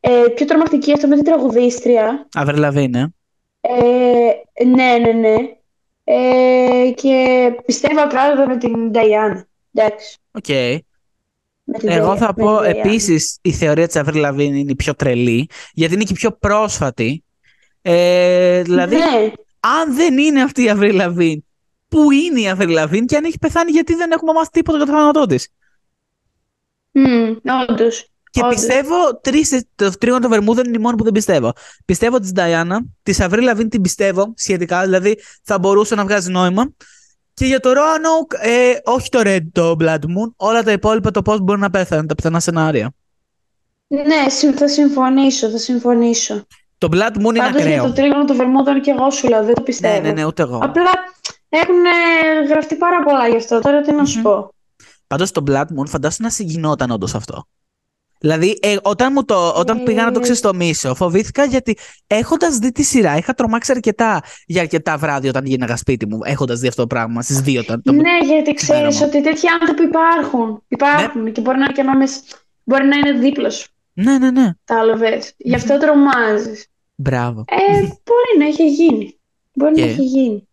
[0.00, 2.28] Ε, πιο τρομακτική αυτό με την τραγουδίστρια.
[2.32, 3.14] Avril Lavigne.
[3.60, 5.34] Ε, ναι, ναι, ναι.
[6.04, 9.42] Ε, και πιστεύω απλά με την Diana.
[9.74, 10.16] Εντάξει.
[10.30, 10.48] Οκ.
[11.64, 12.76] Με την Εγώ Dia- θα με πω την Diana.
[12.76, 16.32] επίσης η θεωρία της Avril Lavigne είναι η πιο τρελή, γιατί είναι και η πιο
[16.32, 17.24] πρόσφατη.
[17.82, 21.38] Ε, δηλαδή, Ναι, αν δεν είναι αυτή η Avril Lavigne,
[21.88, 24.86] πού είναι η Avril Lavigne και αν έχει πεθάνει γιατί δεν έχουμε μάθει τίποτα για
[24.86, 25.48] το θάνατό της;
[26.92, 27.34] Μμ,
[27.68, 28.04] όντως.
[28.30, 28.54] Και Όντως.
[28.54, 31.52] πιστεύω τρεις, το τρίγωνο των Βερμούδων είναι η μόνη που δεν πιστεύω.
[31.84, 36.72] Πιστεύω της Νταϊάννα, της Avril Lavigne την πιστεύω σχετικά, δηλαδή θα μπορούσε να βγάζει νόημα.
[37.34, 41.22] Και για το Roanoke, ε, όχι το Red, το Blood Moon, όλα τα υπόλοιπα το
[41.22, 42.92] πώς μπορεί να πέθανε, τα πιθανά σενάρια.
[43.86, 46.46] Ναι, συμ- θα συμφωνήσω, θα συμφωνήσω.
[46.80, 47.84] Το Blood Moon είναι Πάντως για ακραίο.
[47.84, 49.94] το τρίγωνο του Βερμούδων και εγώ σου λέω, δεν το πιστεύω.
[49.94, 50.58] Ναι, ναι, ναι, ούτε εγώ.
[50.62, 50.90] Απλά
[51.48, 53.60] έχουν ε, γραφτεί πάρα πολλά γι' αυτό.
[53.60, 54.22] Τώρα τι να σου Μμμ.
[54.22, 54.54] πω.
[55.06, 57.44] Πάντως το Blood Moon φαντάσου να συγκινόταν όντως αυτό.
[58.20, 59.82] Δηλαδή, ε, όταν, μου το, όταν Ε.
[59.82, 61.76] πήγα να το ξεστομίσω, φοβήθηκα γιατί
[62.06, 66.60] έχοντας δει τη σειρά, είχα τρομάξει αρκετά για αρκετά βράδια όταν γίναγα σπίτι μου, έχοντας
[66.60, 67.64] δει αυτό το πράγμα στις δύο.
[67.64, 69.04] Το, το- Ναι, γιατί ξέρεις μου.
[69.06, 70.62] ότι τέτοιοι άνθρωποι υπάρχουν.
[70.68, 72.20] Υπάρχουν και μπορεί να, και να, μες-
[72.64, 73.68] μπορεί να είναι δίπλα σου.
[73.92, 74.50] ναι, ναι, ναι.
[74.64, 75.32] Κατάλαβες.
[75.36, 76.66] Γι' αυτό τρομάζεις.
[77.00, 77.44] Μπράβο.
[77.48, 79.18] Ε, μπορεί να έχει γίνει.
[79.52, 80.48] Μπορεί Και; να έχει γίνει.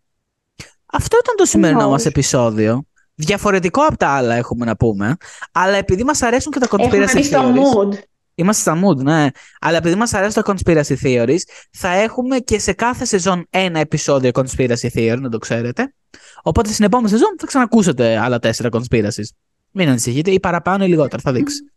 [0.86, 1.90] Αυτό ήταν το σημερινό knows.
[1.90, 2.82] μας επεισόδιο.
[3.14, 5.16] Διαφορετικό από τα άλλα έχουμε να πούμε.
[5.52, 7.76] Αλλά επειδή μας αρέσουν και τα Έχουμε conspiracy μπει στο theories.
[7.94, 7.98] mood.
[8.34, 9.26] Είμαστε στα mood, ναι.
[9.60, 11.40] Αλλά επειδή μας αρέσουν τα conspiracy theories,
[11.70, 15.94] θα έχουμε και σε κάθε σεζόν ένα επεισόδιο conspiracy theory, να το ξέρετε.
[16.42, 19.28] Οπότε στην επόμενη σεζόν θα ξανακούσετε άλλα τέσσερα conspiracies.
[19.70, 21.72] Μην ανησυχείτε, ή παραπάνω ή λιγότερα, θα δείξει.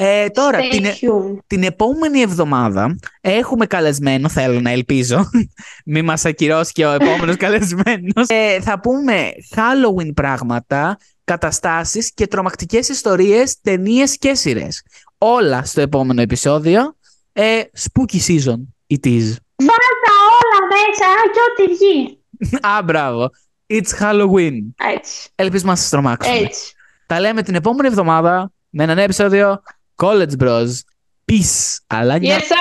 [0.00, 1.38] Ε, τώρα, Stay την, tuned.
[1.46, 5.30] την επόμενη εβδομάδα έχουμε καλεσμένο, θέλω να ελπίζω.
[5.84, 8.26] Μη μας ακυρώσει και ο επόμενος καλεσμένος.
[8.26, 14.82] Ε, θα πούμε Halloween πράγματα, καταστάσεις και τρομακτικές ιστορίες, ταινίες και σειρές.
[15.18, 16.96] Όλα στο επόμενο επεισόδιο.
[17.32, 19.26] Ε, spooky season it is.
[19.56, 22.18] Βάζα όλα μέσα και ό,τι βγει.
[22.76, 23.30] Α, μπράβο.
[23.66, 24.86] It's Halloween.
[24.94, 25.28] Έτσι.
[25.34, 26.36] Ελπίζουμε να σας τρομάξουμε.
[26.36, 26.72] Έτσι.
[27.06, 29.62] Τα λέμε την επόμενη εβδομάδα με ένα νέο επεισόδιο
[29.98, 30.86] College Bros.
[31.26, 32.34] Peace al año.
[32.34, 32.56] Yes, sir.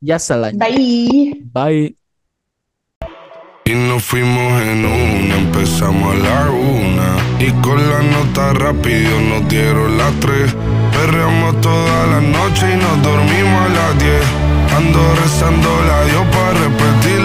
[0.00, 0.58] Yes, al año.
[0.58, 1.42] Bye.
[1.52, 1.96] Bye.
[3.64, 7.16] Y nos fuimos en una, empezamos a la una.
[7.40, 10.54] Y con la nota rápido nos dieron las tres.
[10.92, 14.24] Perreamos toda la noche y nos dormimos a las diez.
[14.76, 17.15] Ando rezando la Dios para repetir